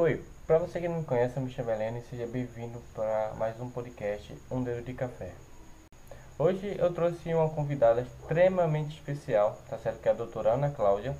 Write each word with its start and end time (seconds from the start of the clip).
Oi, 0.00 0.22
para 0.46 0.58
você 0.58 0.80
que 0.80 0.86
não 0.86 0.98
me 0.98 1.04
conhece, 1.04 1.36
eu 1.36 1.42
me 1.42 1.50
chamo 1.50 1.72
Helena 1.72 1.98
e 1.98 2.02
seja 2.02 2.24
bem-vindo 2.24 2.80
para 2.94 3.34
mais 3.36 3.60
um 3.60 3.68
podcast 3.68 4.32
Um 4.48 4.62
Dedo 4.62 4.80
de 4.80 4.94
Café. 4.94 5.32
Hoje 6.38 6.76
eu 6.78 6.94
trouxe 6.94 7.34
uma 7.34 7.48
convidada 7.48 8.02
extremamente 8.02 8.94
especial, 8.94 9.58
tá 9.68 9.76
certo? 9.76 10.00
Que 10.00 10.08
é 10.08 10.12
a 10.12 10.14
doutora 10.14 10.52
Ana 10.52 10.70
Cláudia. 10.70 11.16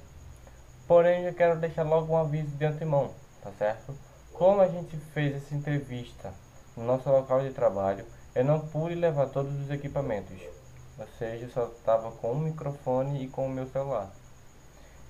Porém, 0.86 1.24
eu 1.24 1.34
quero 1.34 1.58
deixar 1.58 1.82
logo 1.82 2.12
um 2.12 2.16
aviso 2.16 2.56
de 2.56 2.64
antemão, 2.64 3.10
tá 3.42 3.50
certo? 3.58 3.92
Como 4.32 4.60
a 4.60 4.68
gente 4.68 4.96
fez 5.12 5.34
essa 5.34 5.56
entrevista 5.56 6.32
no 6.76 6.84
nosso 6.84 7.10
local 7.10 7.40
de 7.40 7.50
trabalho, 7.50 8.04
eu 8.32 8.44
não 8.44 8.60
pude 8.60 8.94
levar 8.94 9.26
todos 9.26 9.60
os 9.60 9.72
equipamentos. 9.72 10.38
Ou 10.96 11.06
seja, 11.18 11.46
eu 11.46 11.50
só 11.50 11.64
estava 11.64 12.12
com 12.12 12.30
um 12.30 12.38
microfone 12.38 13.24
e 13.24 13.28
com 13.28 13.44
o 13.44 13.50
meu 13.50 13.66
celular. 13.66 14.08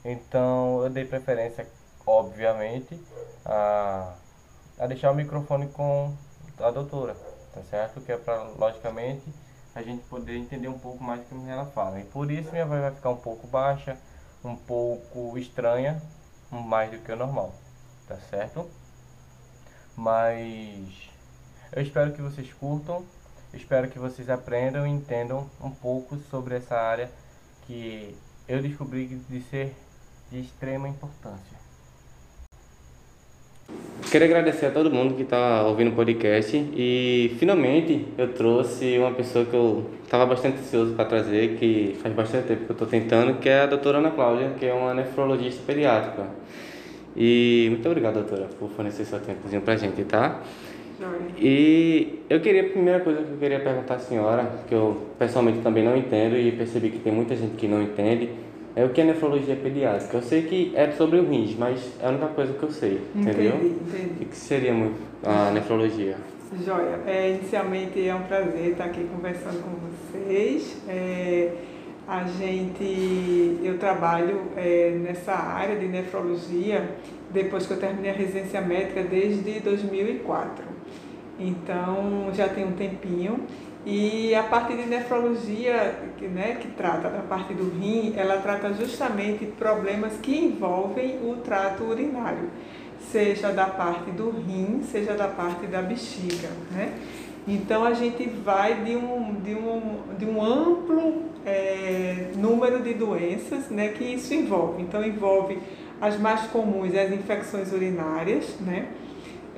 Então, 0.02 0.82
eu 0.84 0.88
dei 0.88 1.04
preferência, 1.04 1.68
obviamente, 2.08 2.98
a, 3.44 4.14
a 4.78 4.86
deixar 4.86 5.10
o 5.10 5.14
microfone 5.14 5.68
com 5.68 6.14
a 6.58 6.70
doutora, 6.70 7.14
tá 7.52 7.60
certo? 7.70 8.00
Que 8.00 8.12
é 8.12 8.16
para, 8.16 8.44
logicamente, 8.58 9.22
a 9.74 9.82
gente 9.82 10.02
poder 10.04 10.36
entender 10.36 10.68
um 10.68 10.78
pouco 10.78 11.04
mais 11.04 11.20
do 11.20 11.26
que 11.26 11.50
ela 11.50 11.66
fala. 11.66 12.00
E 12.00 12.04
por 12.04 12.30
isso 12.30 12.50
minha 12.50 12.64
voz 12.64 12.80
vai 12.80 12.94
ficar 12.94 13.10
um 13.10 13.16
pouco 13.16 13.46
baixa, 13.46 13.98
um 14.42 14.56
pouco 14.56 15.36
estranha, 15.36 16.02
mais 16.50 16.90
do 16.90 16.98
que 16.98 17.12
o 17.12 17.16
normal, 17.16 17.52
tá 18.06 18.16
certo? 18.30 18.68
Mas 19.94 21.10
eu 21.72 21.82
espero 21.82 22.12
que 22.12 22.22
vocês 22.22 22.50
curtam, 22.54 23.04
espero 23.52 23.88
que 23.88 23.98
vocês 23.98 24.30
aprendam 24.30 24.86
e 24.86 24.90
entendam 24.90 25.48
um 25.60 25.70
pouco 25.70 26.16
sobre 26.30 26.56
essa 26.56 26.76
área 26.76 27.10
que 27.66 28.16
eu 28.48 28.62
descobri 28.62 29.06
de 29.08 29.42
ser 29.42 29.76
de 30.30 30.40
extrema 30.40 30.88
importância. 30.88 31.57
Quero 34.10 34.24
agradecer 34.24 34.64
a 34.64 34.70
todo 34.70 34.90
mundo 34.90 35.14
que 35.14 35.22
está 35.22 35.64
ouvindo 35.64 35.90
o 35.90 35.92
podcast 35.92 36.56
e 36.56 37.36
finalmente 37.38 38.06
eu 38.16 38.32
trouxe 38.32 38.96
uma 38.96 39.10
pessoa 39.10 39.44
que 39.44 39.52
eu 39.52 39.84
estava 40.02 40.24
bastante 40.24 40.60
ansioso 40.60 40.94
para 40.94 41.04
trazer, 41.04 41.58
que 41.58 41.94
faz 42.00 42.14
bastante 42.14 42.46
tempo 42.46 42.64
que 42.64 42.70
eu 42.70 42.72
estou 42.72 42.88
tentando, 42.88 43.34
que 43.38 43.50
é 43.50 43.60
a 43.60 43.66
doutora 43.66 43.98
Ana 43.98 44.10
Cláudia, 44.10 44.52
que 44.58 44.64
é 44.64 44.72
uma 44.72 44.94
nefrologista 44.94 45.62
pediátrica. 45.66 46.26
E 47.14 47.66
muito 47.68 47.86
obrigado, 47.86 48.14
doutora, 48.14 48.46
por 48.58 48.70
fornecer 48.70 49.04
seu 49.04 49.20
tempozinho 49.20 49.60
para 49.60 49.74
a 49.74 49.76
gente, 49.76 50.02
tá? 50.04 50.40
E 51.38 52.20
eu 52.30 52.40
queria, 52.40 52.62
a 52.62 52.70
primeira 52.70 53.00
coisa 53.00 53.20
que 53.22 53.30
eu 53.30 53.36
queria 53.36 53.60
perguntar 53.60 53.96
à 53.96 53.98
senhora, 53.98 54.50
que 54.66 54.74
eu 54.74 55.06
pessoalmente 55.18 55.58
também 55.58 55.84
não 55.84 55.94
entendo 55.94 56.34
e 56.34 56.50
percebi 56.52 56.88
que 56.88 56.98
tem 57.00 57.12
muita 57.12 57.36
gente 57.36 57.56
que 57.56 57.68
não 57.68 57.82
entende, 57.82 58.30
é 58.78 58.84
o 58.84 58.90
que 58.90 59.00
é 59.00 59.04
nefrologia 59.04 59.56
pediátrica. 59.56 60.18
Eu 60.18 60.22
sei 60.22 60.42
que 60.42 60.72
é 60.76 60.92
sobre 60.92 61.18
o 61.18 61.28
rins, 61.28 61.56
mas 61.58 61.80
é 62.00 62.06
a 62.06 62.10
única 62.10 62.28
coisa 62.28 62.52
que 62.52 62.62
eu 62.62 62.70
sei, 62.70 63.00
entendi, 63.12 63.30
entendeu? 63.30 63.56
Entendi. 63.56 64.24
O 64.24 64.26
que 64.26 64.36
seria 64.36 64.72
a 65.24 65.50
nefrologia? 65.50 66.16
Joia, 66.64 67.00
é, 67.04 67.30
inicialmente 67.30 68.06
é 68.06 68.14
um 68.14 68.22
prazer 68.22 68.70
estar 68.70 68.84
aqui 68.84 69.04
conversando 69.12 69.64
com 69.64 69.70
vocês. 69.88 70.76
É, 70.86 71.50
a 72.06 72.22
gente, 72.24 73.58
eu 73.64 73.78
trabalho 73.78 74.42
é, 74.56 74.96
nessa 75.02 75.32
área 75.32 75.74
de 75.74 75.88
nefrologia 75.88 76.88
depois 77.32 77.66
que 77.66 77.72
eu 77.72 77.80
terminei 77.80 78.12
a 78.12 78.14
residência 78.14 78.60
médica 78.60 79.02
desde 79.02 79.58
2004. 79.58 80.64
Então 81.40 82.30
já 82.32 82.48
tem 82.48 82.64
um 82.64 82.72
tempinho 82.72 83.40
e 83.90 84.34
a 84.34 84.42
parte 84.42 84.76
de 84.76 84.84
nefrologia, 84.84 85.94
que, 86.18 86.26
né, 86.26 86.58
que 86.60 86.68
trata 86.68 87.08
da 87.08 87.20
parte 87.20 87.54
do 87.54 87.70
rim, 87.70 88.12
ela 88.18 88.36
trata 88.36 88.74
justamente 88.74 89.46
problemas 89.46 90.12
que 90.20 90.36
envolvem 90.36 91.18
o 91.24 91.36
trato 91.36 91.84
urinário, 91.84 92.50
seja 93.10 93.50
da 93.50 93.64
parte 93.64 94.10
do 94.10 94.28
rim, 94.28 94.82
seja 94.82 95.14
da 95.14 95.26
parte 95.26 95.66
da 95.66 95.80
bexiga, 95.80 96.50
né? 96.70 96.98
Então 97.46 97.82
a 97.82 97.94
gente 97.94 98.28
vai 98.28 98.74
de 98.84 98.94
um, 98.94 99.36
de 99.42 99.54
um, 99.54 100.00
de 100.18 100.26
um 100.26 100.44
amplo 100.44 101.22
é, 101.46 102.32
número 102.36 102.82
de 102.82 102.92
doenças 102.92 103.70
né, 103.70 103.88
que 103.88 104.04
isso 104.04 104.34
envolve. 104.34 104.82
Então 104.82 105.02
envolve 105.02 105.58
as 105.98 106.20
mais 106.20 106.42
comuns, 106.48 106.94
as 106.94 107.10
infecções 107.10 107.72
urinárias, 107.72 108.54
né? 108.60 108.88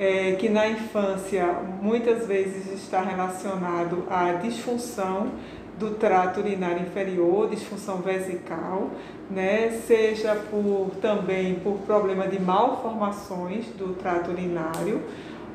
É, 0.00 0.32
que 0.32 0.48
na 0.48 0.66
infância 0.66 1.44
muitas 1.82 2.26
vezes 2.26 2.72
está 2.72 3.02
relacionado 3.02 4.04
à 4.08 4.32
disfunção 4.32 5.28
do 5.78 5.90
trato 5.90 6.40
urinário 6.40 6.80
inferior, 6.80 7.50
disfunção 7.50 7.98
vesical, 7.98 8.88
né? 9.30 9.78
seja 9.86 10.34
por 10.50 10.92
também 11.02 11.56
por 11.56 11.74
problema 11.80 12.26
de 12.26 12.40
malformações 12.40 13.66
do 13.76 13.94
trato 13.94 14.30
urinário, 14.30 15.02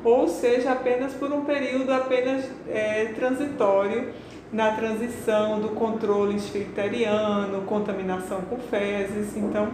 ou 0.04 0.28
seja 0.28 0.70
apenas 0.70 1.12
por 1.12 1.32
um 1.32 1.44
período 1.44 1.92
apenas 1.92 2.48
é, 2.68 3.06
transitório 3.16 4.12
na 4.52 4.70
transição 4.70 5.58
do 5.58 5.70
controle 5.70 6.36
esfincteriano, 6.36 7.62
contaminação 7.62 8.42
com 8.42 8.58
fezes, 8.58 9.36
então 9.36 9.70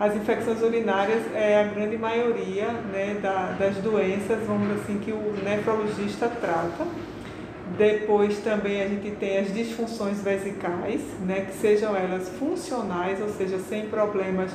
as 0.00 0.16
infecções 0.16 0.62
urinárias 0.62 1.22
é 1.34 1.60
a 1.60 1.64
grande 1.64 1.98
maioria 1.98 2.68
né, 2.90 3.18
da, 3.20 3.52
das 3.58 3.76
doenças, 3.76 4.42
vamos 4.46 4.80
assim, 4.80 4.98
que 4.98 5.12
o 5.12 5.34
nefrologista 5.44 6.26
trata. 6.26 6.86
Depois 7.76 8.38
também 8.38 8.82
a 8.82 8.88
gente 8.88 9.10
tem 9.10 9.36
as 9.36 9.52
disfunções 9.52 10.22
vesicais, 10.22 11.02
né, 11.20 11.42
que 11.42 11.52
sejam 11.52 11.94
elas 11.94 12.30
funcionais, 12.30 13.20
ou 13.20 13.28
seja, 13.28 13.58
sem 13.58 13.88
problemas 13.88 14.50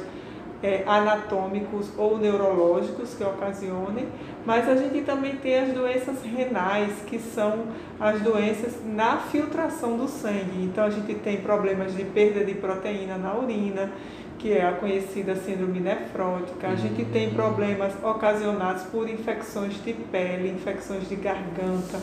é, 0.63 0.83
anatômicos 0.87 1.91
ou 1.95 2.17
neurológicos 2.17 3.13
que 3.13 3.23
ocasionem, 3.23 4.07
mas 4.45 4.67
a 4.67 4.75
gente 4.75 5.01
também 5.01 5.35
tem 5.35 5.59
as 5.59 5.69
doenças 5.69 6.23
renais, 6.23 6.91
que 7.05 7.19
são 7.19 7.65
as 7.99 8.19
doenças 8.19 8.79
na 8.83 9.17
filtração 9.17 9.95
do 9.95 10.07
sangue. 10.07 10.63
Então 10.63 10.85
a 10.85 10.89
gente 10.89 11.13
tem 11.15 11.37
problemas 11.37 11.95
de 11.95 12.03
perda 12.03 12.43
de 12.43 12.55
proteína 12.55 13.15
na 13.15 13.35
urina, 13.35 13.91
que 14.39 14.53
é 14.53 14.67
a 14.67 14.73
conhecida 14.73 15.35
síndrome 15.35 15.79
nefrótica. 15.79 16.67
A 16.67 16.75
gente 16.75 17.05
tem 17.05 17.31
problemas 17.31 17.93
ocasionados 18.03 18.83
por 18.83 19.09
infecções 19.09 19.73
de 19.83 19.93
pele, 19.93 20.49
infecções 20.49 21.07
de 21.07 21.15
garganta, 21.15 21.99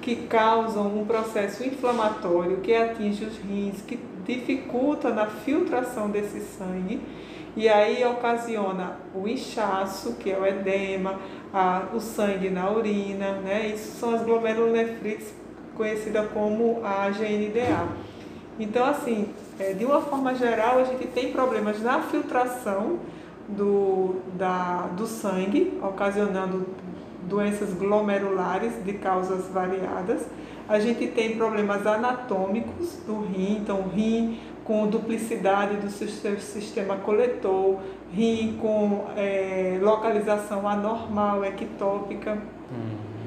que 0.00 0.16
causam 0.26 0.98
um 0.98 1.04
processo 1.04 1.64
inflamatório 1.64 2.58
que 2.58 2.74
atinge 2.74 3.24
os 3.24 3.38
rins, 3.38 3.82
que 3.82 3.98
dificulta 4.26 5.10
na 5.10 5.26
filtração 5.26 6.10
desse 6.10 6.40
sangue 6.40 7.00
e 7.58 7.68
aí 7.68 8.04
ocasiona 8.04 8.98
o 9.12 9.26
inchaço, 9.26 10.14
que 10.14 10.30
é 10.30 10.38
o 10.38 10.46
edema, 10.46 11.18
a, 11.52 11.88
o 11.92 11.98
sangue 11.98 12.50
na 12.50 12.70
urina, 12.70 13.32
né? 13.32 13.72
Isso 13.74 13.98
são 13.98 14.14
as 14.14 14.22
glomerulonefrites, 14.22 15.34
conhecida 15.76 16.22
como 16.32 16.80
a 16.84 17.10
GNDA. 17.10 17.88
Então, 18.60 18.84
assim, 18.84 19.28
é, 19.58 19.72
de 19.72 19.84
uma 19.84 20.00
forma 20.00 20.34
geral, 20.34 20.78
a 20.78 20.84
gente 20.84 21.06
tem 21.08 21.32
problemas 21.32 21.82
na 21.82 22.00
filtração 22.02 22.98
do, 23.48 24.16
da, 24.34 24.88
do 24.96 25.06
sangue, 25.06 25.78
ocasionando 25.82 26.66
doenças 27.22 27.72
glomerulares 27.74 28.72
de 28.84 28.92
causas 28.94 29.48
variadas. 29.48 30.26
A 30.68 30.78
gente 30.78 31.06
tem 31.08 31.36
problemas 31.36 31.86
anatômicos 31.86 32.98
do 33.06 33.20
rim, 33.20 33.58
então 33.60 33.82
rim 33.88 34.38
com 34.64 34.86
duplicidade 34.86 35.76
do 35.76 35.90
sistema 35.90 36.96
coletor, 36.96 37.78
rim 38.12 38.58
com 38.60 39.06
é, 39.16 39.78
localização 39.80 40.68
anormal, 40.68 41.44
ectópica. 41.44 42.38
Hum 42.70 43.17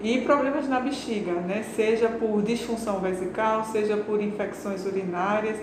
e 0.00 0.20
problemas 0.20 0.68
na 0.68 0.80
bexiga, 0.80 1.32
né? 1.32 1.64
seja 1.74 2.08
por 2.08 2.42
disfunção 2.42 3.00
vesical, 3.00 3.64
seja 3.64 3.96
por 3.96 4.20
infecções 4.20 4.84
urinárias, 4.84 5.56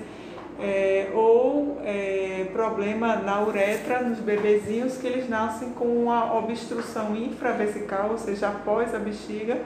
é, 0.59 1.09
ou 1.13 1.81
é, 1.83 2.47
problema 2.53 3.16
na 3.16 3.41
uretra 3.41 4.01
nos 4.01 4.19
bebezinhos 4.19 4.97
que 4.97 5.07
eles 5.07 5.27
nascem 5.27 5.72
com 5.72 5.85
uma 5.85 6.38
obstrução 6.38 7.16
infravesical, 7.16 8.11
ou 8.11 8.17
seja, 8.17 8.47
após 8.47 8.93
a 8.93 8.99
bexiga, 8.99 9.58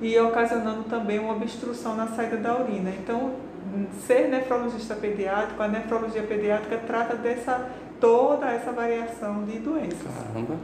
e 0.00 0.18
ocasionando 0.18 0.84
também 0.84 1.18
uma 1.18 1.34
obstrução 1.34 1.94
na 1.94 2.06
saída 2.08 2.36
da 2.36 2.58
urina. 2.58 2.90
Então, 2.90 3.32
ser 4.06 4.28
nefrologista 4.28 4.94
pediátrico, 4.94 5.62
a 5.62 5.68
nefrologia 5.68 6.22
pediátrica 6.22 6.78
trata 6.86 7.14
dessa 7.14 7.68
toda 8.00 8.50
essa 8.50 8.72
variação 8.72 9.44
de 9.44 9.58
doenças. 9.58 9.98
Caramba. 10.02 10.54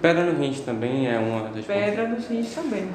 Pedra 0.00 0.24
no 0.24 0.38
rins 0.40 0.60
também 0.60 1.08
é 1.08 1.18
uma 1.18 1.48
das 1.48 1.64
Pedra 1.64 2.08
nos 2.08 2.26
rins 2.26 2.54
também. 2.54 2.88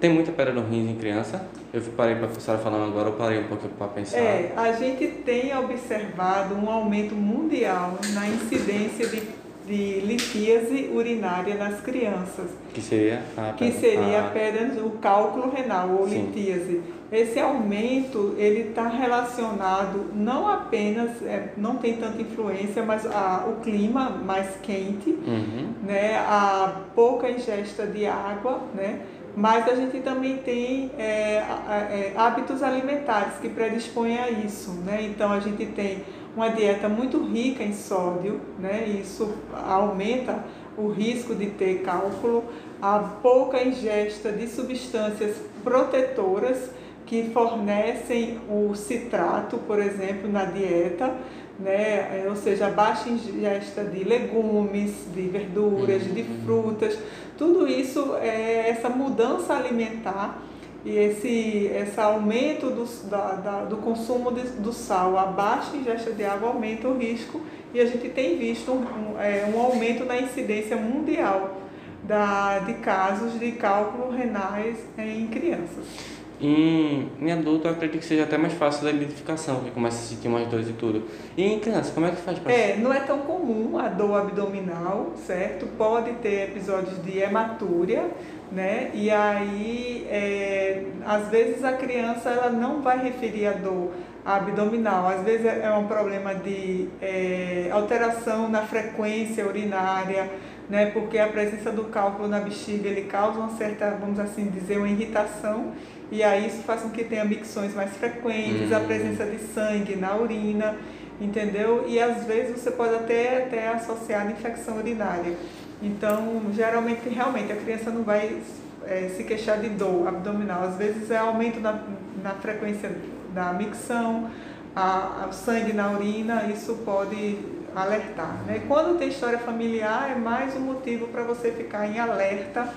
Tem 0.00 0.10
muita 0.10 0.32
pedra 0.32 0.52
no 0.52 0.62
rins 0.62 0.90
em 0.90 0.96
criança? 0.96 1.46
Eu 1.72 1.80
parei 1.96 2.14
para 2.14 2.24
a 2.24 2.28
professora 2.28 2.58
falando 2.58 2.90
agora, 2.90 3.08
eu 3.08 3.14
parei 3.14 3.40
um 3.40 3.48
pouquinho 3.48 3.72
para 3.78 3.88
pensar. 3.88 4.18
É, 4.18 4.52
a 4.56 4.72
gente 4.72 5.06
tem 5.06 5.56
observado 5.56 6.54
um 6.54 6.68
aumento 6.68 7.14
mundial 7.14 7.98
na 8.12 8.28
incidência 8.28 9.06
de 9.06 9.22
de 9.66 10.00
litíase 10.00 10.90
urinária 10.92 11.54
nas 11.54 11.80
crianças. 11.80 12.50
Que 12.72 12.82
seria 12.82 13.22
a 13.36 13.52
que 13.52 13.72
seria 13.72 14.26
a 14.26 14.30
pedra, 14.30 14.84
o 14.84 14.90
cálculo 14.98 15.50
renal 15.50 15.90
ou 15.90 16.08
Sim. 16.08 16.26
litíase. 16.26 16.82
Esse 17.14 17.38
aumento 17.38 18.34
ele 18.36 18.70
está 18.70 18.88
relacionado 18.88 20.10
não 20.12 20.48
apenas, 20.48 21.22
é, 21.22 21.52
não 21.56 21.76
tem 21.76 21.96
tanta 21.96 22.20
influência, 22.20 22.82
mas 22.82 23.06
a, 23.06 23.46
o 23.48 23.62
clima 23.62 24.10
mais 24.10 24.56
quente, 24.60 25.10
uhum. 25.10 25.74
né, 25.84 26.16
a 26.16 26.80
pouca 26.92 27.30
ingesta 27.30 27.86
de 27.86 28.04
água, 28.04 28.62
né, 28.74 28.98
mas 29.36 29.68
a 29.68 29.76
gente 29.76 30.00
também 30.00 30.38
tem 30.38 30.90
é, 30.98 31.36
é, 31.36 32.12
hábitos 32.16 32.64
alimentares 32.64 33.34
que 33.40 33.48
predispõem 33.48 34.18
a 34.18 34.28
isso. 34.30 34.72
Né? 34.84 35.04
Então 35.04 35.30
a 35.30 35.38
gente 35.38 35.66
tem 35.66 36.02
uma 36.34 36.48
dieta 36.48 36.88
muito 36.88 37.24
rica 37.24 37.62
em 37.62 37.74
sódio, 37.74 38.40
né? 38.58 38.88
isso 38.88 39.36
aumenta 39.52 40.44
o 40.76 40.88
risco 40.88 41.32
de 41.32 41.46
ter 41.46 41.82
cálculo, 41.82 42.44
a 42.82 42.98
pouca 42.98 43.62
ingesta 43.62 44.32
de 44.32 44.48
substâncias 44.48 45.36
protetoras 45.62 46.70
que 47.06 47.30
fornecem 47.30 48.38
o 48.48 48.74
citrato, 48.74 49.58
por 49.58 49.78
exemplo, 49.78 50.30
na 50.30 50.44
dieta, 50.44 51.14
né? 51.58 52.24
ou 52.28 52.36
seja, 52.36 52.70
baixa 52.70 53.08
ingesta 53.08 53.84
de 53.84 54.04
legumes, 54.04 54.92
de 55.14 55.22
verduras, 55.22 56.02
de 56.02 56.22
uhum. 56.22 56.40
frutas, 56.44 56.98
tudo 57.36 57.68
isso 57.68 58.16
é 58.16 58.70
essa 58.70 58.88
mudança 58.88 59.54
alimentar 59.54 60.42
e 60.84 60.96
esse, 60.96 61.70
esse 61.74 61.98
aumento 61.98 62.70
do, 62.70 62.84
da, 63.08 63.32
da, 63.32 63.64
do 63.64 63.78
consumo 63.78 64.30
de, 64.32 64.42
do 64.60 64.72
sal, 64.72 65.18
a 65.18 65.26
baixa 65.26 65.76
ingesta 65.76 66.12
de 66.12 66.24
água 66.24 66.48
aumenta 66.50 66.86
o 66.88 66.98
risco 66.98 67.40
e 67.72 67.80
a 67.80 67.86
gente 67.86 68.08
tem 68.10 68.38
visto 68.38 68.70
um, 68.70 68.82
um, 69.14 69.20
é, 69.20 69.50
um 69.52 69.58
aumento 69.58 70.04
na 70.04 70.20
incidência 70.20 70.76
mundial 70.76 71.58
da, 72.02 72.58
de 72.60 72.74
casos 72.74 73.38
de 73.38 73.52
cálculo 73.52 74.10
renais 74.10 74.76
em 74.98 75.26
crianças. 75.26 76.13
Em, 76.46 77.08
em 77.22 77.32
adulto, 77.32 77.66
eu 77.66 77.72
acredito 77.72 78.00
que 78.00 78.04
seja 78.04 78.24
até 78.24 78.36
mais 78.36 78.52
fácil 78.52 78.84
da 78.84 78.90
identificação, 78.90 79.60
que 79.60 79.70
começa 79.70 79.96
a 79.96 80.14
sentir 80.14 80.28
mais 80.28 80.46
dores 80.46 80.68
e 80.68 80.74
tudo. 80.74 81.04
E 81.38 81.42
em 81.42 81.58
criança, 81.58 81.90
como 81.94 82.04
é 82.04 82.10
que 82.10 82.16
faz 82.16 82.38
para 82.38 82.52
É, 82.52 82.76
não 82.76 82.92
é 82.92 83.00
tão 83.00 83.20
comum 83.20 83.78
a 83.78 83.88
dor 83.88 84.14
abdominal, 84.20 85.14
certo? 85.26 85.66
Pode 85.78 86.12
ter 86.16 86.50
episódios 86.50 87.02
de 87.02 87.18
hematúria, 87.18 88.10
né? 88.52 88.90
E 88.92 89.10
aí, 89.10 90.06
é, 90.10 90.84
às 91.06 91.28
vezes 91.28 91.64
a 91.64 91.72
criança 91.72 92.28
ela 92.28 92.50
não 92.50 92.82
vai 92.82 93.02
referir 93.02 93.46
a 93.46 93.52
dor 93.52 93.92
abdominal, 94.22 95.08
às 95.08 95.22
vezes 95.22 95.46
é 95.46 95.70
um 95.70 95.86
problema 95.86 96.34
de 96.34 96.88
é, 97.00 97.70
alteração 97.72 98.50
na 98.50 98.60
frequência 98.62 99.46
urinária, 99.46 100.30
né? 100.68 100.90
Porque 100.90 101.18
a 101.18 101.26
presença 101.28 101.72
do 101.72 101.84
cálculo 101.84 102.28
na 102.28 102.40
bexiga 102.40 102.86
ele 102.86 103.02
causa 103.02 103.38
uma 103.38 103.56
certa, 103.56 103.96
vamos 103.98 104.18
assim 104.20 104.46
dizer, 104.48 104.76
uma 104.76 104.88
irritação 104.88 105.72
e 106.10 106.22
aí 106.22 106.46
isso 106.46 106.62
faz 106.62 106.82
com 106.82 106.90
que 106.90 107.04
tenha 107.04 107.24
micções 107.24 107.74
mais 107.74 107.96
frequentes, 107.96 108.72
a 108.72 108.78
hum. 108.78 108.86
presença 108.86 109.24
de 109.24 109.38
sangue 109.38 109.96
na 109.96 110.16
urina, 110.16 110.76
entendeu? 111.20 111.84
E 111.88 111.98
às 112.00 112.24
vezes 112.24 112.60
você 112.60 112.70
pode 112.70 112.94
até, 112.94 113.44
até 113.44 113.68
associar 113.68 114.26
a 114.26 114.30
infecção 114.30 114.76
urinária. 114.76 115.34
Então, 115.82 116.42
geralmente, 116.54 117.08
realmente, 117.08 117.52
a 117.52 117.56
criança 117.56 117.90
não 117.90 118.02
vai 118.02 118.38
é, 118.86 119.10
se 119.16 119.24
queixar 119.24 119.60
de 119.60 119.68
dor 119.70 120.08
abdominal. 120.08 120.62
Às 120.64 120.76
vezes 120.76 121.10
é 121.10 121.18
aumento 121.18 121.60
na, 121.60 121.80
na 122.22 122.30
frequência 122.30 122.90
da 123.34 123.52
micção, 123.52 124.30
a, 124.74 125.26
a 125.26 125.32
sangue 125.32 125.72
na 125.72 125.90
urina, 125.92 126.44
isso 126.44 126.74
pode 126.84 127.38
alertar. 127.74 128.42
Né? 128.46 128.62
Quando 128.68 128.98
tem 128.98 129.08
história 129.08 129.38
familiar, 129.38 130.12
é 130.12 130.14
mais 130.14 130.54
um 130.56 130.60
motivo 130.60 131.08
para 131.08 131.22
você 131.22 131.50
ficar 131.50 131.86
em 131.86 131.98
alerta 131.98 132.68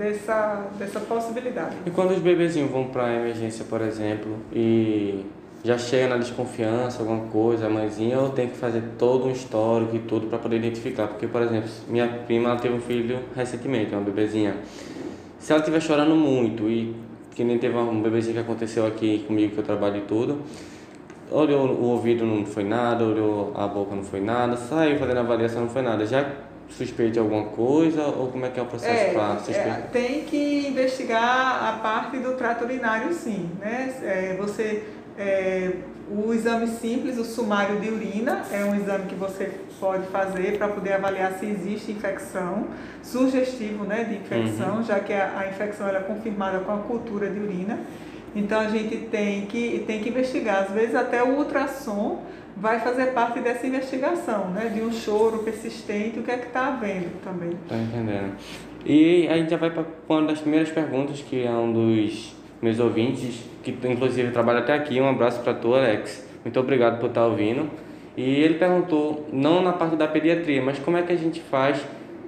dessa, 0.00 0.66
dessa 0.78 0.98
possibilidade. 1.00 1.76
E 1.84 1.90
quando 1.90 2.12
os 2.12 2.18
bebezinhos 2.18 2.70
vão 2.70 2.88
para 2.88 3.04
a 3.04 3.14
emergência, 3.14 3.64
por 3.66 3.82
exemplo, 3.82 4.38
e 4.52 5.26
já 5.62 5.76
chega 5.76 6.08
na 6.08 6.16
desconfiança, 6.16 7.00
alguma 7.00 7.26
coisa, 7.26 7.66
a 7.66 7.70
mãezinha, 7.70 8.16
eu 8.16 8.30
tenho 8.30 8.48
que 8.48 8.56
fazer 8.56 8.82
todo 8.98 9.26
um 9.26 9.30
histórico 9.30 9.94
e 9.94 9.98
tudo 9.98 10.26
para 10.26 10.38
poder 10.38 10.56
identificar. 10.56 11.06
Porque, 11.06 11.26
por 11.26 11.42
exemplo, 11.42 11.68
minha 11.86 12.08
prima 12.08 12.56
teve 12.56 12.74
um 12.74 12.80
filho 12.80 13.20
recentemente, 13.36 13.92
uma 13.92 14.00
bebezinha. 14.00 14.56
Se 15.38 15.52
ela 15.52 15.60
estiver 15.60 15.80
chorando 15.80 16.16
muito 16.16 16.68
e 16.68 16.96
que 17.34 17.44
nem 17.44 17.58
teve 17.58 17.76
um 17.76 18.00
bebezinho 18.00 18.34
que 18.34 18.40
aconteceu 18.40 18.86
aqui 18.86 19.24
comigo, 19.26 19.52
que 19.52 19.58
eu 19.58 19.64
trabalho 19.64 19.98
e 19.98 20.02
tudo, 20.02 20.40
olhou 21.30 21.66
o 21.66 21.84
ouvido 21.90 22.24
não 22.24 22.44
foi 22.44 22.64
nada, 22.64 23.04
olhou 23.04 23.52
a 23.54 23.66
boca 23.68 23.94
não 23.94 24.02
foi 24.02 24.20
nada, 24.20 24.56
saiu 24.56 24.98
fazendo 24.98 25.18
avaliação 25.18 25.62
não 25.62 25.68
foi 25.68 25.82
nada. 25.82 26.06
Já 26.06 26.26
suspeite 26.70 27.18
alguma 27.18 27.44
coisa 27.46 28.04
ou 28.06 28.28
como 28.28 28.46
é 28.46 28.50
que 28.50 28.58
é 28.58 28.62
o 28.62 28.66
processo 28.66 29.10
é, 29.10 29.12
para 29.12 29.38
suspeitar? 29.38 29.78
É, 29.78 29.82
tem 29.92 30.24
que 30.24 30.68
investigar 30.68 31.64
a 31.64 31.78
parte 31.82 32.18
do 32.18 32.32
trato 32.34 32.64
urinário 32.64 33.12
sim, 33.12 33.50
né? 33.58 33.94
É, 34.02 34.36
você, 34.38 34.84
é, 35.18 35.72
o 36.10 36.32
exame 36.32 36.66
simples, 36.66 37.18
o 37.18 37.24
sumário 37.24 37.78
de 37.80 37.88
urina, 37.88 38.44
é 38.50 38.64
um 38.64 38.74
exame 38.74 39.06
que 39.06 39.14
você 39.14 39.52
pode 39.78 40.06
fazer 40.08 40.58
para 40.58 40.68
poder 40.68 40.94
avaliar 40.94 41.32
se 41.38 41.46
existe 41.46 41.92
infecção, 41.92 42.66
sugestivo 43.02 43.84
né, 43.84 44.04
de 44.04 44.16
infecção, 44.16 44.76
uhum. 44.76 44.82
já 44.82 45.00
que 45.00 45.12
a, 45.12 45.38
a 45.38 45.48
infecção 45.48 45.88
é 45.88 46.00
confirmada 46.00 46.58
com 46.60 46.72
a 46.72 46.78
cultura 46.78 47.30
de 47.30 47.38
urina. 47.38 47.78
Então 48.34 48.60
a 48.60 48.68
gente 48.68 48.96
tem 49.06 49.46
que, 49.46 49.84
tem 49.86 50.00
que 50.00 50.08
investigar, 50.08 50.64
às 50.64 50.70
vezes 50.70 50.94
até 50.94 51.22
o 51.22 51.38
ultrassom 51.38 52.22
vai 52.56 52.80
fazer 52.80 53.06
parte 53.06 53.40
dessa 53.40 53.66
investigação, 53.66 54.50
né? 54.50 54.70
De 54.74 54.80
um 54.82 54.92
choro 54.92 55.38
persistente, 55.38 56.18
o 56.18 56.22
que 56.22 56.30
é 56.30 56.36
que 56.36 56.46
está 56.46 56.68
havendo 56.68 57.10
também. 57.22 57.50
Estou 57.50 57.78
entendendo. 57.78 58.34
E 58.84 59.28
a 59.28 59.36
gente 59.36 59.50
já 59.50 59.56
vai 59.56 59.70
para 59.70 59.84
uma 60.08 60.22
das 60.22 60.40
primeiras 60.40 60.70
perguntas, 60.70 61.20
que 61.20 61.44
é 61.44 61.50
um 61.50 61.72
dos 61.72 62.34
meus 62.60 62.78
ouvintes, 62.78 63.44
que 63.62 63.76
inclusive 63.84 64.30
trabalha 64.30 64.60
até 64.60 64.74
aqui. 64.74 65.00
Um 65.00 65.08
abraço 65.08 65.40
para 65.40 65.54
tu, 65.54 65.74
Alex. 65.74 66.26
Muito 66.44 66.58
obrigado 66.58 66.98
por 66.98 67.08
estar 67.08 67.26
ouvindo. 67.26 67.70
E 68.16 68.22
ele 68.22 68.54
perguntou, 68.54 69.26
não 69.32 69.62
na 69.62 69.72
parte 69.72 69.96
da 69.96 70.08
pediatria, 70.08 70.62
mas 70.62 70.78
como 70.78 70.96
é 70.96 71.02
que 71.02 71.12
a 71.12 71.16
gente 71.16 71.40
faz 71.40 71.80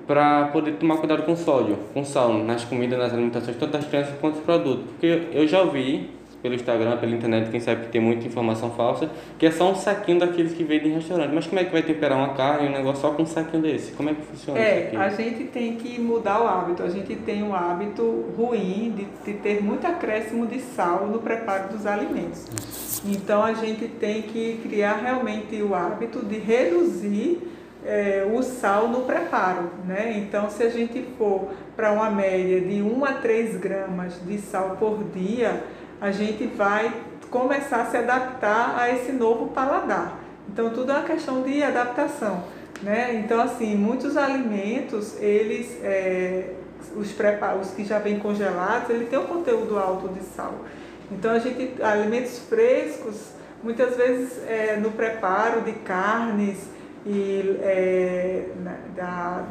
para 0.07 0.47
poder 0.47 0.73
tomar 0.73 0.97
cuidado 0.97 1.23
com 1.23 1.37
sódio, 1.37 1.79
com 1.95 2.05
sal, 2.05 2.35
nas 2.35 2.65
comidas, 2.65 2.99
nas 2.99 3.13
alimentações, 3.13 3.57
tanto 3.57 3.73
das 3.73 3.87
crianças 3.87 4.15
quanto 4.21 4.35
dos 4.35 4.45
produtos. 4.45 4.85
Porque 4.91 5.29
eu 5.33 5.47
já 5.47 5.63
ouvi 5.63 6.11
pelo 6.43 6.55
Instagram, 6.55 6.97
pela 6.97 7.15
internet, 7.15 7.51
quem 7.51 7.61
sabe 7.61 7.85
que 7.85 7.93
tem 7.93 8.01
muita 8.01 8.27
informação 8.27 8.71
falsa, 8.73 9.09
que 9.39 9.47
é 9.47 9.51
só 9.51 9.71
um 9.71 9.77
saquinho 9.77 10.19
daqueles 10.19 10.53
que 10.53 10.65
vendem 10.65 10.91
em 10.91 10.95
restaurante. 10.95 11.33
Mas 11.33 11.47
como 11.47 11.61
é 11.61 11.65
que 11.65 11.71
vai 11.71 11.83
temperar 11.83 12.19
uma 12.19 12.35
carne, 12.35 12.69
um 12.69 12.73
negócio 12.73 13.01
só 13.01 13.13
com 13.13 13.23
um 13.23 13.27
saquinho 13.27 13.63
desse? 13.63 13.93
Como 13.93 14.11
é 14.11 14.15
que 14.15 14.23
funciona 14.23 14.59
é, 14.59 14.79
isso 14.79 14.87
aqui? 14.89 14.97
A 14.97 15.09
gente 15.09 15.45
tem 15.45 15.77
que 15.77 16.01
mudar 16.01 16.43
o 16.43 16.47
hábito. 16.49 16.83
A 16.83 16.89
gente 16.89 17.15
tem 17.15 17.45
um 17.45 17.55
hábito 17.55 18.25
ruim 18.37 18.93
de, 18.97 19.33
de 19.33 19.39
ter 19.39 19.63
muito 19.63 19.87
acréscimo 19.87 20.47
de 20.47 20.59
sal 20.59 21.07
no 21.07 21.21
preparo 21.21 21.69
dos 21.73 21.87
alimentos. 21.87 23.01
Então 23.07 23.43
a 23.45 23.55
gente 23.55 23.87
tem 23.87 24.23
que 24.23 24.61
criar 24.65 24.95
realmente 24.95 25.63
o 25.63 25.75
hábito 25.75 26.25
de 26.25 26.39
reduzir 26.39 27.53
é, 27.85 28.29
o 28.33 28.43
sal 28.43 28.89
no 28.89 29.01
preparo, 29.03 29.71
né? 29.87 30.15
Então, 30.17 30.49
se 30.49 30.63
a 30.63 30.69
gente 30.69 31.05
for 31.19 31.49
para 31.75 31.93
uma 31.93 32.11
média 32.11 32.61
de 32.61 32.81
1 32.81 33.05
a 33.05 33.13
3 33.15 33.57
gramas 33.57 34.21
de 34.25 34.39
sal 34.39 34.77
por 34.79 35.03
dia, 35.13 35.65
a 36.03 36.11
gente 36.11 36.47
vai 36.49 36.93
começar 37.31 37.83
a 37.83 37.87
se 37.87 37.97
adaptar 37.97 38.75
a 38.77 38.91
esse 38.93 39.13
novo 39.13 39.51
paladar. 39.51 40.19
Então 40.49 40.71
tudo 40.71 40.91
é 40.91 40.97
uma 40.97 41.05
questão 41.05 41.43
de 41.43 41.63
adaptação, 41.63 42.43
né? 42.83 43.15
Então 43.15 43.41
assim, 43.41 43.77
muitos 43.77 44.17
alimentos, 44.17 45.17
eles, 45.23 45.79
é, 45.81 46.55
os, 46.97 47.15
os 47.61 47.71
que 47.71 47.85
já 47.85 48.01
vêm 48.01 48.19
congelados, 48.19 48.91
ele 48.91 49.07
tem 49.07 49.17
um 49.17 49.27
conteúdo 49.27 49.79
alto 49.79 50.09
de 50.09 50.25
sal. 50.25 50.57
Então 51.09 51.31
a 51.31 51.39
gente, 51.39 51.81
alimentos 51.81 52.41
frescos, 52.49 53.29
muitas 53.63 53.97
vezes 53.97 54.43
é, 54.49 54.77
no 54.77 54.91
preparo 54.91 55.61
de 55.61 55.73
carnes 55.73 56.69
e 57.07 57.59
é, 57.63 58.47
da, 58.97 59.45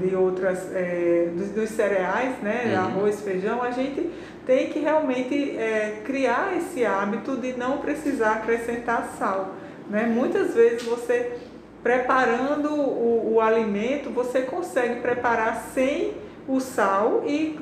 de 0.00 0.14
outras, 0.14 0.70
é, 0.74 1.30
dos, 1.36 1.50
dos, 1.50 1.70
cereais, 1.70 2.36
né, 2.42 2.74
uhum. 2.74 2.80
arroz, 2.80 3.20
feijão, 3.20 3.62
a 3.62 3.70
gente 3.70 4.10
tem 4.46 4.68
que 4.68 4.78
realmente 4.78 5.56
é, 5.56 6.02
criar 6.04 6.56
esse 6.56 6.84
hábito 6.84 7.36
de 7.36 7.52
não 7.54 7.78
precisar 7.78 8.32
acrescentar 8.32 9.14
sal. 9.18 9.54
Né? 9.88 10.04
Muitas 10.04 10.54
vezes 10.54 10.82
você 10.82 11.38
preparando 11.82 12.74
o, 12.74 13.34
o 13.34 13.40
alimento, 13.40 14.08
você 14.10 14.40
consegue 14.42 15.00
preparar 15.00 15.70
sem 15.74 16.14
o 16.46 16.60
sal 16.60 17.24
e 17.26 17.58